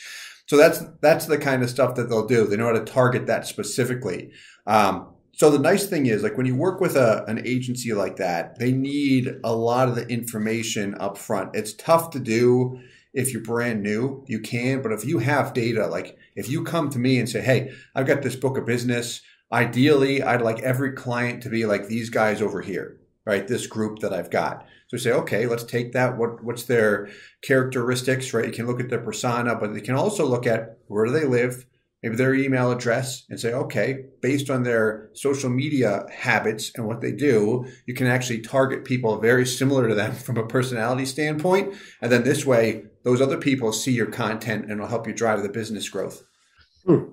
So 0.45 0.55
that's 0.55 0.83
that's 1.01 1.25
the 1.25 1.37
kind 1.37 1.63
of 1.63 1.69
stuff 1.69 1.95
that 1.95 2.09
they'll 2.09 2.27
do. 2.27 2.45
They 2.47 2.57
know 2.57 2.67
how 2.67 2.73
to 2.73 2.85
target 2.85 3.27
that 3.27 3.47
specifically. 3.47 4.31
Um, 4.65 5.07
so 5.37 5.49
the 5.49 5.59
nice 5.59 5.85
thing 5.87 6.07
is, 6.07 6.23
like 6.23 6.35
when 6.35 6.45
you 6.45 6.55
work 6.55 6.81
with 6.81 6.95
a, 6.95 7.23
an 7.27 7.45
agency 7.45 7.93
like 7.93 8.17
that, 8.17 8.59
they 8.59 8.71
need 8.71 9.39
a 9.43 9.55
lot 9.55 9.87
of 9.87 9.95
the 9.95 10.07
information 10.07 10.95
up 10.95 11.17
front. 11.17 11.55
It's 11.55 11.73
tough 11.73 12.09
to 12.11 12.19
do 12.19 12.79
if 13.13 13.31
you're 13.31 13.41
brand 13.41 13.81
new. 13.81 14.23
You 14.27 14.41
can, 14.41 14.81
but 14.81 14.91
if 14.91 15.05
you 15.05 15.19
have 15.19 15.53
data, 15.53 15.87
like 15.87 16.17
if 16.35 16.49
you 16.49 16.63
come 16.63 16.89
to 16.89 16.99
me 16.99 17.17
and 17.19 17.29
say, 17.29 17.41
"Hey, 17.41 17.71
I've 17.95 18.07
got 18.07 18.21
this 18.21 18.35
book 18.35 18.57
of 18.57 18.65
business," 18.65 19.21
Ideally, 19.51 20.21
I'd 20.21 20.41
like 20.41 20.59
every 20.59 20.91
client 20.91 21.41
to 21.43 21.49
be 21.49 21.65
like 21.65 21.87
these 21.87 22.09
guys 22.09 22.41
over 22.41 22.61
here, 22.61 22.97
right? 23.25 23.47
This 23.47 23.65
group 23.65 23.99
that 23.99 24.13
I've 24.13 24.29
got. 24.29 24.65
So 24.87 24.97
say, 24.97 25.11
okay, 25.11 25.47
let's 25.47 25.63
take 25.63 25.93
that. 25.93 26.17
What 26.17 26.43
what's 26.43 26.63
their 26.63 27.09
characteristics, 27.41 28.33
right? 28.33 28.45
You 28.45 28.51
can 28.51 28.67
look 28.67 28.81
at 28.81 28.89
their 28.89 29.01
persona, 29.01 29.55
but 29.55 29.73
you 29.73 29.81
can 29.81 29.95
also 29.95 30.25
look 30.25 30.45
at 30.45 30.79
where 30.87 31.05
do 31.05 31.11
they 31.11 31.25
live, 31.25 31.65
maybe 32.03 32.15
their 32.15 32.33
email 32.33 32.71
address, 32.71 33.23
and 33.29 33.39
say, 33.39 33.53
okay, 33.53 34.05
based 34.21 34.49
on 34.49 34.63
their 34.63 35.09
social 35.13 35.49
media 35.49 36.05
habits 36.13 36.71
and 36.75 36.87
what 36.87 37.01
they 37.01 37.11
do, 37.11 37.65
you 37.85 37.93
can 37.93 38.07
actually 38.07 38.41
target 38.41 38.85
people 38.85 39.19
very 39.19 39.45
similar 39.45 39.87
to 39.87 39.95
them 39.95 40.13
from 40.25 40.37
a 40.37 40.47
personality 40.47 41.05
standpoint. 41.05 41.75
And 42.01 42.11
then 42.11 42.23
this 42.23 42.45
way, 42.45 42.83
those 43.03 43.21
other 43.21 43.37
people 43.37 43.71
see 43.71 43.93
your 43.93 44.07
content 44.07 44.63
and 44.63 44.73
it'll 44.73 44.87
help 44.87 45.07
you 45.07 45.13
drive 45.13 45.41
the 45.41 45.49
business 45.49 45.89
growth. 45.89 46.23
Hmm. 46.85 47.03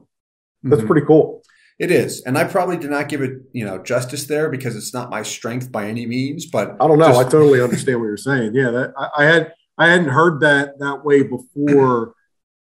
That's 0.62 0.80
mm-hmm. 0.80 0.86
pretty 0.86 1.06
cool. 1.06 1.42
It 1.78 1.90
is, 1.90 2.22
and 2.22 2.38
I 2.38 2.44
probably 2.44 2.76
did 2.76 2.90
not 2.90 3.08
give 3.08 3.20
it, 3.20 3.32
you 3.52 3.64
know, 3.64 3.82
justice 3.82 4.26
there 4.26 4.48
because 4.48 4.76
it's 4.76 4.94
not 4.94 5.10
my 5.10 5.24
strength 5.24 5.72
by 5.72 5.88
any 5.88 6.06
means. 6.06 6.46
But 6.46 6.76
I 6.80 6.86
don't 6.86 7.00
know. 7.00 7.08
Just- 7.08 7.26
I 7.26 7.28
totally 7.28 7.60
understand 7.60 7.98
what 7.98 8.06
you're 8.06 8.16
saying. 8.16 8.54
Yeah, 8.54 8.70
that 8.70 8.92
I, 8.96 9.08
I 9.18 9.24
had 9.24 9.52
I 9.76 9.88
hadn't 9.88 10.10
heard 10.10 10.40
that 10.40 10.78
that 10.78 11.04
way 11.04 11.24
before. 11.24 12.14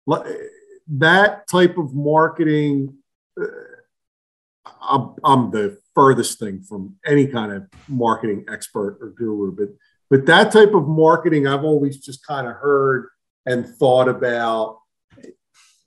that 0.89 1.47
type 1.47 1.77
of 1.77 1.93
marketing, 1.93 2.97
uh, 3.39 3.45
I'm, 4.81 5.15
I'm 5.23 5.51
the 5.51 5.77
furthest 5.93 6.39
thing 6.39 6.61
from 6.61 6.95
any 7.05 7.27
kind 7.27 7.51
of 7.51 7.67
marketing 7.87 8.45
expert 8.51 8.97
or 9.01 9.09
guru, 9.09 9.55
but 9.55 9.69
but 10.09 10.25
that 10.25 10.51
type 10.51 10.73
of 10.73 10.87
marketing, 10.87 11.45
I've 11.45 11.63
always 11.63 11.99
just 11.99 12.25
kind 12.25 12.47
of 12.47 12.53
heard 12.55 13.09
and 13.45 13.67
thought 13.67 14.07
about 14.09 14.79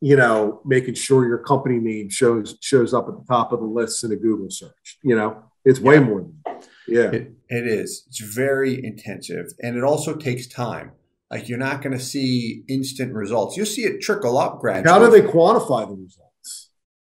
you 0.03 0.17
know, 0.17 0.61
making 0.65 0.95
sure 0.95 1.29
your 1.29 1.39
company 1.39 1.79
name 1.79 2.11
shows 2.11 2.59
shows 2.61 2.93
up 2.93 3.07
at 3.09 3.15
the 3.15 3.25
top 3.29 3.53
of 3.53 3.61
the 3.61 3.67
list 3.67 4.03
in 4.03 4.11
a 4.11 4.17
Google 4.17 4.51
search. 4.51 4.99
You 5.05 5.15
know, 5.15 5.45
it's 5.65 5.79
way 5.79 5.95
yeah. 5.95 6.01
more 6.01 6.21
than 6.23 6.41
that. 6.45 6.69
Yeah. 6.89 7.11
It, 7.11 7.33
it 7.49 7.67
is. 7.69 8.05
It's 8.09 8.19
very 8.19 8.85
intensive. 8.85 9.47
And 9.63 9.77
it 9.77 9.85
also 9.85 10.17
takes 10.17 10.49
time. 10.49 10.91
Like 11.33 11.49
you're 11.49 11.59
not 11.59 11.81
going 11.81 11.97
to 11.97 12.05
see 12.05 12.63
instant 12.69 13.15
results. 13.15 13.57
You'll 13.57 13.65
see 13.65 13.83
it 13.83 14.03
trickle 14.03 14.37
up 14.37 14.61
gradually. 14.61 14.93
How 14.93 14.99
do 14.99 15.11
they 15.11 15.27
quantify 15.27 15.89
the 15.89 15.95
results 15.95 16.69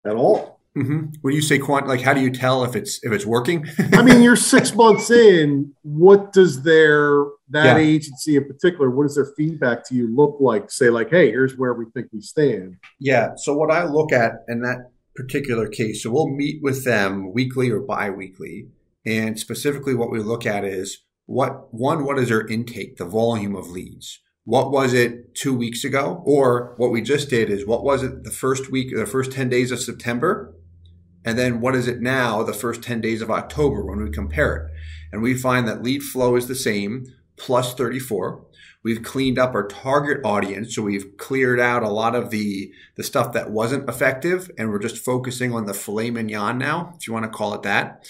at 0.06 0.16
all? 0.16 0.60
Mm-hmm. 0.78 1.16
When 1.22 1.34
you 1.34 1.42
say 1.42 1.58
quant, 1.58 1.88
like 1.88 2.02
how 2.02 2.14
do 2.14 2.22
you 2.22 2.32
tell 2.32 2.64
if 2.64 2.76
it's 2.76 3.00
if 3.04 3.12
it's 3.12 3.26
working? 3.26 3.66
I 3.94 4.04
mean, 4.04 4.22
you're 4.22 4.36
six 4.56 4.76
months 4.76 5.10
in. 5.10 5.74
What 5.82 6.32
does 6.32 6.62
their 6.62 7.26
that 7.50 7.78
yeah. 7.78 7.78
agency 7.78 8.36
in 8.36 8.46
particular? 8.46 8.90
What 8.90 9.04
does 9.04 9.16
their 9.16 9.34
feedback 9.38 9.88
to 9.88 9.96
you 9.96 10.14
look 10.16 10.38
like? 10.40 10.70
Say 10.70 10.90
like, 10.90 11.10
hey, 11.10 11.30
here's 11.30 11.58
where 11.58 11.74
we 11.74 11.86
think 11.94 12.08
we 12.14 12.22
stand. 12.22 12.78
Yeah. 13.00 13.32
So 13.38 13.56
what 13.56 13.72
I 13.72 13.86
look 13.86 14.12
at 14.12 14.32
in 14.48 14.62
that 14.62 14.92
particular 15.16 15.68
case, 15.68 16.04
so 16.04 16.12
we'll 16.12 16.30
meet 16.30 16.62
with 16.62 16.86
them 16.86 17.34
weekly 17.34 17.70
or 17.70 17.80
biweekly, 17.80 18.68
and 19.06 19.40
specifically 19.40 19.94
what 19.94 20.12
we 20.12 20.20
look 20.20 20.46
at 20.46 20.66
is 20.66 21.04
what 21.26 21.74
one, 21.74 22.06
what 22.06 22.20
is 22.20 22.30
their 22.30 22.46
intake, 22.48 22.98
the 22.98 23.06
volume 23.06 23.56
of 23.56 23.70
leads. 23.70 24.20
What 24.46 24.72
was 24.72 24.94
it 24.94 25.36
two 25.36 25.56
weeks 25.56 25.84
ago? 25.84 26.22
Or 26.26 26.74
what 26.78 26.92
we 26.92 27.02
just 27.02 27.30
did 27.30 27.50
is 27.50 27.66
what 27.66 27.84
was 27.84 28.04
it 28.04 28.24
the 28.24 28.32
first 28.32 28.70
week, 28.70 28.94
the 28.94 29.06
first 29.06 29.32
10 29.32 29.50
days 29.50 29.72
of 29.72 29.80
September? 29.80 30.54
And 31.24 31.40
then 31.40 31.62
what 31.62 31.76
is 31.76 31.88
it 31.88 32.02
now, 32.02 32.44
the 32.44 32.54
first 32.54 32.82
10 32.84 33.00
days 33.00 33.22
of 33.22 33.32
October 33.32 33.86
when 33.86 34.04
we 34.04 34.10
compare 34.10 34.56
it? 34.56 34.72
And 35.14 35.22
we 35.22 35.34
find 35.34 35.68
that 35.68 35.82
lead 35.82 36.04
flow 36.04 36.36
is 36.36 36.48
the 36.48 36.56
same, 36.56 37.06
plus 37.38 37.74
34. 37.74 38.46
We've 38.84 39.02
cleaned 39.02 39.40
up 39.40 39.56
our 39.56 39.66
target 39.66 40.20
audience. 40.26 40.76
So 40.76 40.82
we've 40.82 41.16
cleared 41.18 41.62
out 41.62 41.84
a 41.84 41.90
lot 41.90 42.16
of 42.16 42.30
the, 42.30 42.70
the 42.96 43.04
stuff 43.04 43.32
that 43.32 43.50
wasn't 43.50 43.88
effective. 43.88 44.52
And 44.58 44.70
we're 44.70 44.80
just 44.80 44.98
focusing 44.98 45.54
on 45.54 45.66
the 45.66 45.74
filet 45.74 46.12
mignon 46.12 46.58
now, 46.58 46.94
if 46.98 47.08
you 47.08 47.14
want 47.14 47.24
to 47.24 47.32
call 47.32 47.54
it 47.54 47.62
that. 47.62 48.06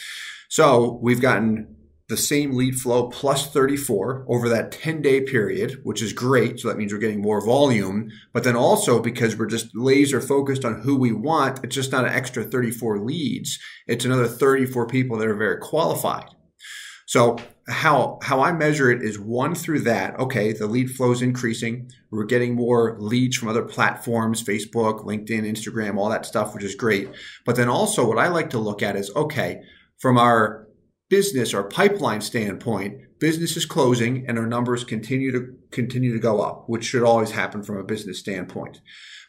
So 0.50 1.00
we've 1.02 1.22
gotten 1.22 1.73
the 2.10 2.18
same 2.18 2.54
lead 2.54 2.76
flow 2.76 3.08
plus 3.08 3.48
34 3.48 4.26
over 4.28 4.50
that 4.50 4.72
10 4.72 5.02
day 5.02 5.22
period, 5.22 5.80
which 5.84 6.02
is 6.02 6.14
great. 6.14 6.60
So 6.60 6.68
that 6.68 6.78
means 6.78 6.92
we're 6.92 7.00
getting 7.00 7.22
more 7.22 7.46
volume. 7.46 8.10
But 8.34 8.44
then 8.44 8.56
also 8.56 9.00
because 9.02 9.38
we're 9.38 9.46
just 9.46 9.76
laser 9.76 10.20
focused 10.20 10.66
on 10.66 10.82
who 10.82 10.98
we 10.98 11.12
want, 11.12 11.64
it's 11.64 11.76
just 11.76 11.92
not 11.92 12.06
an 12.06 12.14
extra 12.14 12.44
34 12.44 13.00
leads. 13.00 13.58
It's 13.88 14.06
another 14.06 14.28
34 14.28 14.88
people 14.88 15.18
that 15.18 15.28
are 15.28 15.36
very 15.36 15.58
qualified. 15.58 16.30
So 17.06 17.38
how 17.68 18.20
how 18.24 18.42
I 18.42 18.52
measure 18.52 18.92
it 18.92 19.02
is 19.02 19.20
one 19.20 19.56
through 19.56 19.82
that. 19.82 20.20
Okay, 20.20 20.52
the 20.52 20.68
lead 20.68 20.90
flow 20.92 21.12
is 21.12 21.22
increasing. 21.22 21.90
We're 22.12 22.26
getting 22.26 22.56
more 22.56 22.98
leads 23.00 23.38
from 23.38 23.48
other 23.48 23.64
platforms, 23.64 24.44
Facebook, 24.44 25.06
LinkedIn, 25.06 25.50
Instagram, 25.50 25.98
all 25.98 26.10
that 26.10 26.26
stuff, 26.26 26.54
which 26.54 26.64
is 26.64 26.76
great. 26.76 27.10
But 27.46 27.56
then 27.56 27.70
also 27.70 28.06
what 28.06 28.18
I 28.18 28.28
like 28.28 28.50
to 28.52 28.60
look 28.60 28.82
at 28.82 28.96
is 28.96 29.14
okay, 29.16 29.62
from 30.00 30.18
our 30.18 30.63
business 31.14 31.54
or 31.54 31.64
pipeline 31.64 32.22
standpoint, 32.22 33.20
business 33.20 33.56
is 33.56 33.68
closing 33.68 34.26
and 34.28 34.40
our 34.40 34.48
numbers 34.48 34.84
continue 34.84 35.32
to 35.32 35.56
continue 35.70 36.12
to 36.12 36.18
go 36.18 36.42
up, 36.42 36.68
which 36.68 36.84
should 36.84 37.04
always 37.04 37.30
happen 37.30 37.62
from 37.62 37.78
a 37.78 37.84
business 37.84 38.18
standpoint. 38.18 38.82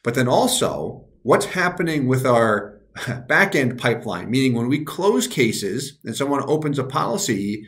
But 0.03 0.15
then 0.15 0.27
also, 0.27 1.05
what's 1.25 1.45
happening 1.45 2.09
with 2.09 2.25
our 2.25 2.81
back 3.29 3.55
end 3.55 3.79
pipeline, 3.79 4.31
meaning 4.31 4.55
when 4.55 4.69
we 4.69 4.83
close 4.83 5.27
cases 5.27 5.99
and 6.05 6.17
someone 6.17 6.43
opens 6.47 6.79
a 6.79 6.85
policy, 6.85 7.67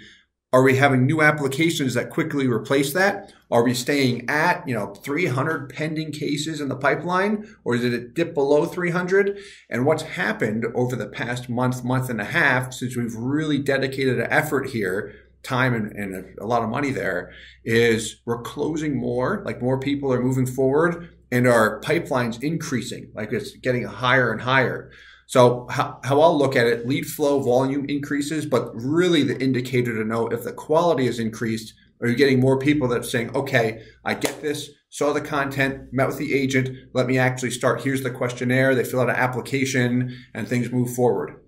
Are 0.53 0.63
we 0.63 0.77
having 0.77 1.05
new 1.05 1.23
applications 1.23 1.95
that 1.95 2.11
quickly 2.11 2.47
replace 2.47 2.93
that? 2.93 3.33
Are 3.51 3.65
we 3.65 3.75
staying 3.75 4.29
at, 4.31 4.67
you 4.67 4.75
know, 4.75 4.95
300 4.95 5.69
pending 5.69 6.13
cases 6.13 6.61
in 6.61 6.69
the 6.69 6.77
pipeline 6.77 7.47
or 7.65 7.77
did 7.77 7.93
it 7.93 8.15
dip 8.15 8.33
below 8.33 8.65
300? 8.65 9.39
And 9.69 9.85
what's 9.85 10.05
happened 10.05 10.65
over 10.75 10.95
the 10.95 11.09
past 11.09 11.49
month, 11.49 11.85
month 11.85 12.09
and 12.09 12.21
a 12.21 12.25
half 12.25 12.73
since 12.73 12.97
we've 12.97 13.15
really 13.15 13.59
dedicated 13.59 14.21
an 14.21 14.29
effort 14.31 14.69
here, 14.69 15.15
time 15.43 15.75
and, 15.75 15.93
and 15.93 16.39
a 16.41 16.47
lot 16.47 16.63
of 16.63 16.69
money 16.69 16.91
there 16.91 17.33
is 17.65 18.21
we're 18.25 18.43
closing 18.43 18.99
more, 18.99 19.43
like 19.45 19.63
more 19.63 19.79
people 19.79 20.13
are 20.13 20.23
moving 20.23 20.47
forward 20.47 21.11
and 21.31 21.47
our 21.47 21.81
pipeline's 21.81 22.39
increasing, 22.39 23.11
like 23.15 23.33
it's 23.33 23.57
getting 23.57 23.85
higher 23.85 24.33
and 24.33 24.43
higher. 24.43 24.91
So 25.27 25.67
how, 25.71 25.99
how 26.05 26.21
I'll 26.21 26.39
look 26.39 26.55
at 26.55 26.67
it, 26.67 26.87
lead 26.87 27.07
flow 27.07 27.41
volume 27.41 27.85
increases, 27.89 28.47
but 28.47 28.71
really 28.75 29.25
the 29.25 29.41
indicator 29.43 29.95
to 29.97 30.05
know 30.05 30.29
if 30.29 30.45
the 30.45 30.53
quality 30.53 31.09
is 31.09 31.19
increased, 31.19 31.75
are 32.01 32.09
you 32.09 32.17
getting 32.17 32.41
more 32.41 32.59
people 32.59 32.87
that 32.89 33.01
are 33.01 33.05
saying, 33.05 33.35
okay, 33.35 33.83
I 34.05 34.15
get 34.15 34.41
this, 34.41 34.71
saw 34.89 35.13
the 35.13 35.21
content, 35.21 35.93
met 35.93 36.07
with 36.07 36.19
the 36.19 36.33
agent, 36.35 36.71
let 36.95 37.07
me 37.07 37.19
actually 37.19 37.51
start. 37.51 37.83
Here's 37.83 38.03
the 38.03 38.11
questionnaire. 38.11 38.75
They 38.75 38.85
fill 38.85 39.01
out 39.01 39.11
an 39.11 39.17
application 39.17 40.17
and 40.35 40.47
things 40.47 40.71
move 40.71 40.95
forward. 40.95 41.41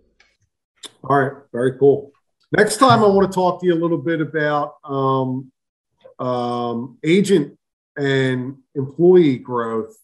All 1.04 1.18
right, 1.18 1.32
very 1.52 1.78
cool. 1.78 2.10
Next 2.56 2.78
time, 2.78 3.04
I 3.04 3.06
want 3.06 3.30
to 3.30 3.34
talk 3.34 3.60
to 3.60 3.66
you 3.66 3.74
a 3.74 3.80
little 3.80 3.98
bit 3.98 4.20
about 4.20 4.74
um, 4.82 5.52
um, 6.18 6.98
agent 7.04 7.56
and 7.96 8.56
employee 8.74 9.36
growth, 9.36 9.94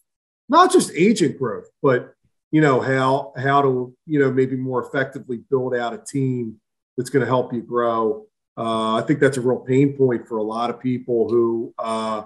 not 0.47 0.71
just 0.71 0.91
agent 0.93 1.37
growth, 1.37 1.65
but 1.81 2.14
you 2.51 2.61
know 2.61 2.79
how 2.79 3.33
how 3.37 3.61
to 3.61 3.95
you 4.05 4.19
know 4.19 4.31
maybe 4.31 4.55
more 4.55 4.85
effectively 4.85 5.41
build 5.49 5.75
out 5.75 5.93
a 5.93 5.97
team 5.97 6.59
that's 6.97 7.09
going 7.09 7.21
to 7.21 7.27
help 7.27 7.53
you 7.53 7.61
grow. 7.61 8.25
Uh, 8.57 8.95
I 8.95 9.01
think 9.01 9.19
that's 9.19 9.37
a 9.37 9.41
real 9.41 9.59
pain 9.59 9.97
point 9.97 10.27
for 10.27 10.37
a 10.37 10.43
lot 10.43 10.69
of 10.69 10.79
people 10.79 11.29
who 11.29 11.73
uh, 11.77 12.23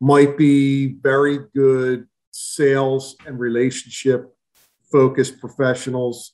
might 0.00 0.36
be 0.36 0.86
very 0.86 1.38
good 1.54 2.08
sales 2.32 3.16
and 3.26 3.38
relationship 3.38 4.34
focused 4.90 5.40
professionals, 5.40 6.32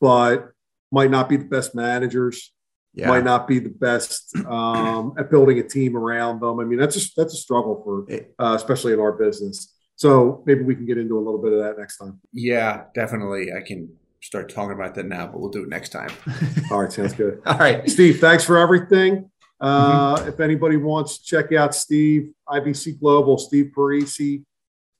but 0.00 0.50
might 0.92 1.10
not 1.10 1.28
be 1.28 1.36
the 1.36 1.44
best 1.44 1.74
managers. 1.74 2.52
Yeah. 2.94 3.08
Might 3.08 3.24
not 3.24 3.46
be 3.46 3.58
the 3.58 3.68
best 3.68 4.34
um, 4.46 5.14
at 5.18 5.30
building 5.30 5.58
a 5.58 5.62
team 5.62 5.96
around 5.96 6.40
them. 6.40 6.58
I 6.58 6.64
mean, 6.64 6.78
that's 6.78 6.96
a 6.96 7.08
that's 7.16 7.34
a 7.34 7.36
struggle 7.36 7.80
for, 7.84 8.12
uh, 8.38 8.54
especially 8.54 8.92
in 8.92 8.98
our 8.98 9.12
business. 9.12 9.72
So 9.98 10.44
maybe 10.46 10.62
we 10.62 10.76
can 10.76 10.86
get 10.86 10.96
into 10.96 11.18
a 11.18 11.22
little 11.22 11.42
bit 11.42 11.52
of 11.52 11.58
that 11.58 11.76
next 11.76 11.98
time. 11.98 12.20
Yeah, 12.32 12.84
definitely. 12.94 13.52
I 13.52 13.62
can 13.62 13.92
start 14.22 14.48
talking 14.48 14.72
about 14.72 14.94
that 14.94 15.06
now, 15.06 15.26
but 15.26 15.40
we'll 15.40 15.50
do 15.50 15.64
it 15.64 15.68
next 15.68 15.88
time. 15.88 16.10
All 16.70 16.80
right, 16.80 16.92
sounds 16.92 17.14
good. 17.14 17.42
All 17.46 17.58
right, 17.58 17.88
Steve. 17.90 18.20
Thanks 18.20 18.44
for 18.44 18.58
everything. 18.58 19.28
Uh, 19.60 20.16
mm-hmm. 20.16 20.28
If 20.28 20.38
anybody 20.38 20.76
wants 20.76 21.18
to 21.18 21.24
check 21.24 21.52
out 21.52 21.74
Steve, 21.74 22.32
IBC 22.48 23.00
Global, 23.00 23.38
Steve 23.38 23.72
Parisi, 23.76 24.44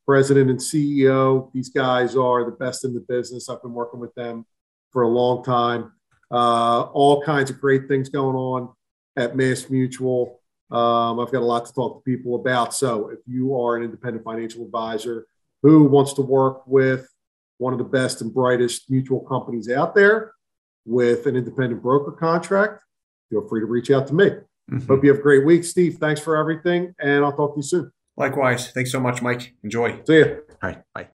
President 0.04 0.50
and 0.50 0.58
CEO. 0.58 1.52
These 1.52 1.68
guys 1.68 2.16
are 2.16 2.44
the 2.44 2.56
best 2.56 2.84
in 2.84 2.92
the 2.92 3.04
business. 3.08 3.48
I've 3.48 3.62
been 3.62 3.74
working 3.74 4.00
with 4.00 4.14
them 4.14 4.46
for 4.90 5.02
a 5.02 5.08
long 5.08 5.44
time. 5.44 5.92
Uh, 6.30 6.80
all 6.92 7.22
kinds 7.22 7.50
of 7.50 7.60
great 7.60 7.86
things 7.86 8.08
going 8.08 8.34
on 8.34 8.70
at 9.16 9.36
Mass 9.36 9.70
Mutual. 9.70 10.37
Um, 10.70 11.18
I've 11.20 11.32
got 11.32 11.40
a 11.42 11.46
lot 11.46 11.64
to 11.66 11.72
talk 11.72 12.04
to 12.04 12.10
people 12.10 12.34
about. 12.34 12.74
So 12.74 13.08
if 13.08 13.20
you 13.26 13.58
are 13.58 13.76
an 13.76 13.82
independent 13.82 14.24
financial 14.24 14.64
advisor 14.64 15.26
who 15.62 15.84
wants 15.84 16.12
to 16.14 16.22
work 16.22 16.66
with 16.66 17.08
one 17.58 17.72
of 17.72 17.78
the 17.78 17.84
best 17.84 18.20
and 18.20 18.32
brightest 18.32 18.90
mutual 18.90 19.20
companies 19.20 19.70
out 19.70 19.94
there 19.94 20.32
with 20.84 21.26
an 21.26 21.36
independent 21.36 21.82
broker 21.82 22.12
contract, 22.12 22.82
feel 23.30 23.46
free 23.48 23.60
to 23.60 23.66
reach 23.66 23.90
out 23.90 24.06
to 24.08 24.14
me. 24.14 24.26
Mm-hmm. 24.70 24.86
Hope 24.86 25.02
you 25.02 25.10
have 25.10 25.20
a 25.20 25.22
great 25.22 25.46
week, 25.46 25.64
Steve. 25.64 25.96
Thanks 25.96 26.20
for 26.20 26.36
everything, 26.36 26.94
and 27.00 27.24
I'll 27.24 27.32
talk 27.32 27.54
to 27.54 27.58
you 27.58 27.62
soon. 27.62 27.92
Likewise. 28.18 28.70
Thanks 28.72 28.92
so 28.92 29.00
much, 29.00 29.22
Mike. 29.22 29.54
Enjoy. 29.62 30.00
See 30.04 30.16
you. 30.16 30.42
All 30.62 30.70
right. 30.70 30.82
Bye. 30.94 31.06